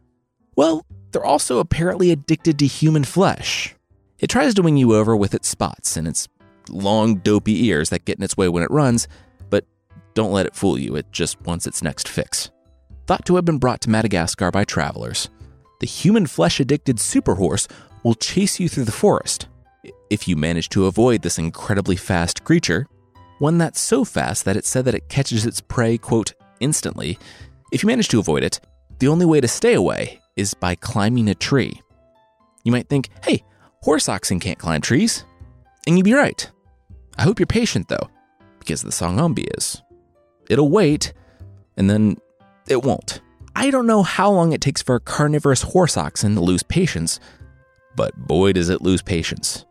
well, 0.57 0.85
they're 1.13 1.25
also 1.25 1.59
apparently 1.59 2.11
addicted 2.11 2.59
to 2.59 2.67
human 2.67 3.05
flesh. 3.05 3.75
It 4.19 4.29
tries 4.29 4.55
to 4.55 4.63
wing 4.63 4.77
you 4.77 4.95
over 4.95 5.17
with 5.17 5.35
its 5.35 5.49
spots 5.49 5.97
and 5.97 6.07
its 6.07 6.29
long, 6.69 7.17
dopey 7.17 7.67
ears 7.67 7.91
that 7.91 8.05
get 8.05 8.19
in 8.19 8.23
its 8.25 8.37
way 8.37 8.49
when 8.49 8.63
it 8.63 8.71
runs, 8.71 9.09
but 9.49 9.65
don't 10.15 10.33
let 10.33 10.47
it 10.47 10.55
fool 10.55 10.79
you, 10.79 10.95
it 10.97 11.11
just 11.11 11.41
wants 11.43 11.67
its 11.67 11.83
next 11.83 12.09
fix. 12.09 12.51
Thought 13.07 13.25
to 13.27 13.37
have 13.37 13.45
been 13.45 13.59
brought 13.59 13.81
to 13.83 13.91
Madagascar 13.91 14.51
by 14.51 14.65
travelers, 14.65 15.31
the 15.81 15.87
human 15.87 16.27
flesh 16.27 16.61
addicted 16.61 16.99
superhorse 16.99 17.69
will 18.05 18.15
chase 18.15 18.61
you 18.61 18.69
through 18.69 18.85
the 18.85 18.93
forest, 18.93 19.49
if 20.11 20.27
you 20.27 20.37
manage 20.37 20.69
to 20.71 20.87
avoid 20.87 21.23
this 21.23 21.39
incredibly 21.39 21.97
fast 21.97 22.45
creature, 22.45 22.87
one 23.39 23.57
that's 23.59 23.81
so 23.81 24.05
fast 24.05 24.45
that 24.45 24.57
it 24.57 24.67
said 24.67 24.85
that 24.85 24.95
it 24.95 25.09
catches 25.09 25.47
its 25.47 25.61
prey, 25.61 25.97
quote, 25.97 26.35
instantly, 26.59 27.19
if 27.73 27.83
you 27.83 27.87
manage 27.87 28.09
to 28.09 28.19
avoid 28.19 28.43
it, 28.43 28.61
the 28.99 29.09
only 29.09 29.25
way 29.25 29.41
to 29.41 29.49
stay 29.49 29.75
away 29.75 30.21
is 30.37 30.53
by 30.53 30.75
climbing 30.75 31.29
a 31.29 31.35
tree. 31.35 31.81
You 32.65 32.73
might 32.73 32.89
think, 32.89 33.09
hey, 33.25 33.45
horse 33.83 34.09
oxen 34.09 34.41
can't 34.41 34.59
climb 34.59 34.81
trees. 34.81 35.25
And 35.87 35.97
you'd 35.97 36.05
be 36.05 36.13
right. 36.13 36.51
I 37.17 37.23
hope 37.23 37.39
you're 37.39 37.47
patient 37.47 37.89
though, 37.89 38.11
because 38.59 38.83
the 38.83 38.93
Songomby 38.93 39.45
is. 39.57 39.81
It'll 40.51 40.71
wait, 40.71 41.13
and 41.77 41.89
then 41.89 42.19
it 42.69 42.83
won't. 42.83 43.21
I 43.57 43.71
don't 43.71 43.87
know 43.87 44.03
how 44.03 44.31
long 44.31 44.53
it 44.53 44.61
takes 44.61 44.83
for 44.83 44.97
a 44.97 45.01
carnivorous 45.01 45.63
horse 45.63 45.97
oxen 45.97 46.35
to 46.35 46.41
lose 46.41 46.63
patience, 46.63 47.21
but 47.97 48.17
boy 48.17 48.53
does 48.53 48.69
it 48.69 48.83
lose 48.83 49.03
patience. 49.03 49.65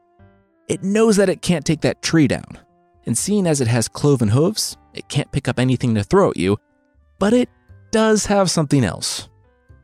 It 0.69 0.83
knows 0.83 1.17
that 1.17 1.29
it 1.29 1.41
can't 1.41 1.65
take 1.65 1.81
that 1.81 2.01
tree 2.01 2.27
down. 2.27 2.59
and 3.05 3.17
seeing 3.17 3.47
as 3.47 3.59
it 3.59 3.67
has 3.67 3.87
cloven 3.87 4.27
hooves, 4.27 4.77
it 4.93 5.09
can't 5.09 5.31
pick 5.31 5.47
up 5.47 5.57
anything 5.57 5.95
to 5.95 6.03
throw 6.03 6.29
at 6.29 6.37
you, 6.37 6.57
but 7.17 7.33
it 7.33 7.49
does 7.89 8.27
have 8.27 8.51
something 8.51 8.83
else. 8.83 9.29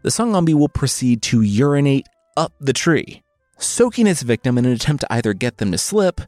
The 0.03 0.11
Songomby 0.11 0.53
will 0.53 0.69
proceed 0.69 1.23
to 1.23 1.41
urinate 1.41 2.05
up 2.37 2.53
the 2.59 2.73
tree, 2.73 3.23
soaking 3.57 4.05
its 4.05 4.21
victim 4.21 4.59
in 4.59 4.65
an 4.65 4.73
attempt 4.73 5.01
to 5.01 5.11
either 5.11 5.33
get 5.33 5.57
them 5.57 5.71
to 5.71 5.77
slip 5.79 6.21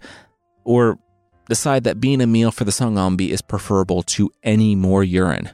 or 0.64 0.98
decide 1.48 1.84
that 1.84 2.00
being 2.00 2.20
a 2.20 2.26
meal 2.26 2.50
for 2.50 2.64
the 2.64 2.72
Songomby 2.72 3.32
is 3.32 3.44
preferable 3.44 4.02
to 4.04 4.32
any 4.42 4.74
more 4.74 5.04
urine. 5.04 5.52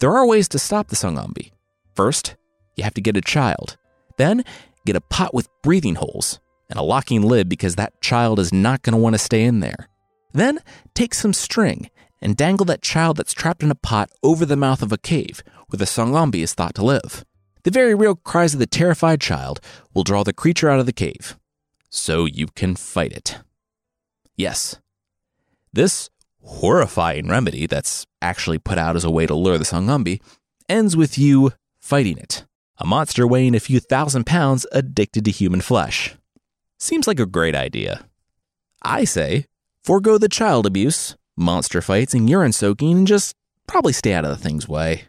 There 0.00 0.10
are 0.10 0.26
ways 0.26 0.48
to 0.48 0.58
stop 0.58 0.88
the 0.88 0.96
Songomby. 0.96 1.52
First, 1.94 2.34
you 2.74 2.82
have 2.82 2.94
to 2.94 3.00
get 3.00 3.16
a 3.16 3.20
child. 3.20 3.76
Then, 4.16 4.44
get 4.84 4.96
a 4.96 5.00
pot 5.00 5.32
with 5.32 5.48
breathing 5.62 5.94
holes 5.94 6.40
and 6.74 6.80
a 6.80 6.84
locking 6.84 7.22
lid 7.22 7.48
because 7.48 7.76
that 7.76 8.00
child 8.00 8.40
is 8.40 8.52
not 8.52 8.82
going 8.82 8.94
to 8.94 9.00
want 9.00 9.14
to 9.14 9.18
stay 9.18 9.44
in 9.44 9.60
there. 9.60 9.88
Then, 10.32 10.58
take 10.92 11.14
some 11.14 11.32
string 11.32 11.88
and 12.20 12.36
dangle 12.36 12.66
that 12.66 12.82
child 12.82 13.16
that's 13.16 13.32
trapped 13.32 13.62
in 13.62 13.70
a 13.70 13.76
pot 13.76 14.10
over 14.22 14.44
the 14.44 14.56
mouth 14.56 14.82
of 14.82 14.90
a 14.90 14.98
cave 14.98 15.42
where 15.68 15.78
the 15.78 15.86
Songomby 15.86 16.42
is 16.42 16.52
thought 16.52 16.74
to 16.74 16.84
live. 16.84 17.24
The 17.62 17.70
very 17.70 17.94
real 17.94 18.16
cries 18.16 18.54
of 18.54 18.60
the 18.60 18.66
terrified 18.66 19.20
child 19.20 19.60
will 19.94 20.02
draw 20.02 20.24
the 20.24 20.32
creature 20.32 20.68
out 20.68 20.80
of 20.80 20.86
the 20.86 20.92
cave, 20.92 21.38
so 21.88 22.24
you 22.24 22.48
can 22.48 22.74
fight 22.74 23.12
it. 23.12 23.38
Yes, 24.36 24.80
this 25.72 26.10
horrifying 26.42 27.28
remedy 27.28 27.66
that's 27.66 28.04
actually 28.20 28.58
put 28.58 28.78
out 28.78 28.96
as 28.96 29.04
a 29.04 29.10
way 29.10 29.26
to 29.26 29.34
lure 29.34 29.58
the 29.58 29.64
Songomby 29.64 30.20
ends 30.68 30.96
with 30.96 31.16
you 31.16 31.52
fighting 31.78 32.18
it. 32.18 32.44
A 32.78 32.86
monster 32.86 33.26
weighing 33.26 33.54
a 33.54 33.60
few 33.60 33.78
thousand 33.78 34.24
pounds 34.26 34.66
addicted 34.72 35.24
to 35.26 35.30
human 35.30 35.60
flesh. 35.60 36.16
Seems 36.78 37.06
like 37.06 37.20
a 37.20 37.26
great 37.26 37.54
idea. 37.54 38.06
I 38.82 39.04
say, 39.04 39.46
forego 39.82 40.18
the 40.18 40.28
child 40.28 40.66
abuse, 40.66 41.16
monster 41.36 41.80
fights, 41.80 42.14
and 42.14 42.28
urine 42.28 42.52
soaking, 42.52 42.98
and 42.98 43.06
just 43.06 43.34
probably 43.66 43.92
stay 43.92 44.12
out 44.12 44.24
of 44.24 44.30
the 44.30 44.36
thing's 44.36 44.68
way. 44.68 45.04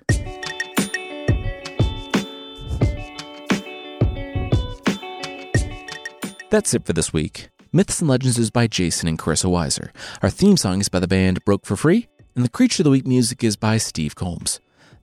That's 6.49 6.73
it 6.73 6.85
for 6.85 6.93
this 6.93 7.11
week. 7.11 7.49
Myths 7.73 7.99
and 7.99 8.09
Legends 8.09 8.37
is 8.37 8.49
by 8.49 8.67
Jason 8.67 9.09
and 9.09 9.19
Carissa 9.19 9.49
Weiser. 9.49 9.89
Our 10.21 10.29
theme 10.29 10.55
song 10.55 10.79
is 10.79 10.87
by 10.87 10.99
the 10.99 11.07
band 11.07 11.43
Broke 11.43 11.65
for 11.65 11.75
Free, 11.75 12.07
and 12.35 12.45
the 12.45 12.49
Creature 12.49 12.83
of 12.83 12.85
the 12.85 12.91
Week 12.91 13.05
music 13.05 13.43
is 13.43 13.57
by 13.57 13.77
Steve 13.77 14.15
Combs. 14.15 14.61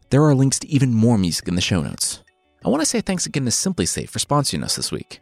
There 0.09 0.23
are 0.25 0.35
links 0.35 0.59
to 0.61 0.69
even 0.69 0.95
more 0.95 1.19
music 1.19 1.49
in 1.49 1.55
the 1.55 1.61
show 1.61 1.83
notes. 1.83 2.23
I 2.65 2.69
want 2.69 2.81
to 2.81 2.87
say 2.87 3.01
thanks 3.01 3.27
again 3.27 3.45
to 3.45 3.51
SimpliSafe 3.51 4.09
for 4.09 4.19
sponsoring 4.19 4.63
us 4.63 4.77
this 4.77 4.93
week. 4.93 5.22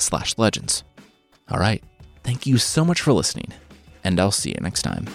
slash 0.00 0.36
legends. 0.38 0.84
All 1.50 1.58
right, 1.58 1.82
thank 2.22 2.46
you 2.46 2.58
so 2.58 2.84
much 2.84 3.00
for 3.00 3.12
listening, 3.12 3.52
and 4.04 4.20
I'll 4.20 4.30
see 4.30 4.50
you 4.50 4.58
next 4.60 4.82
time. 4.82 5.06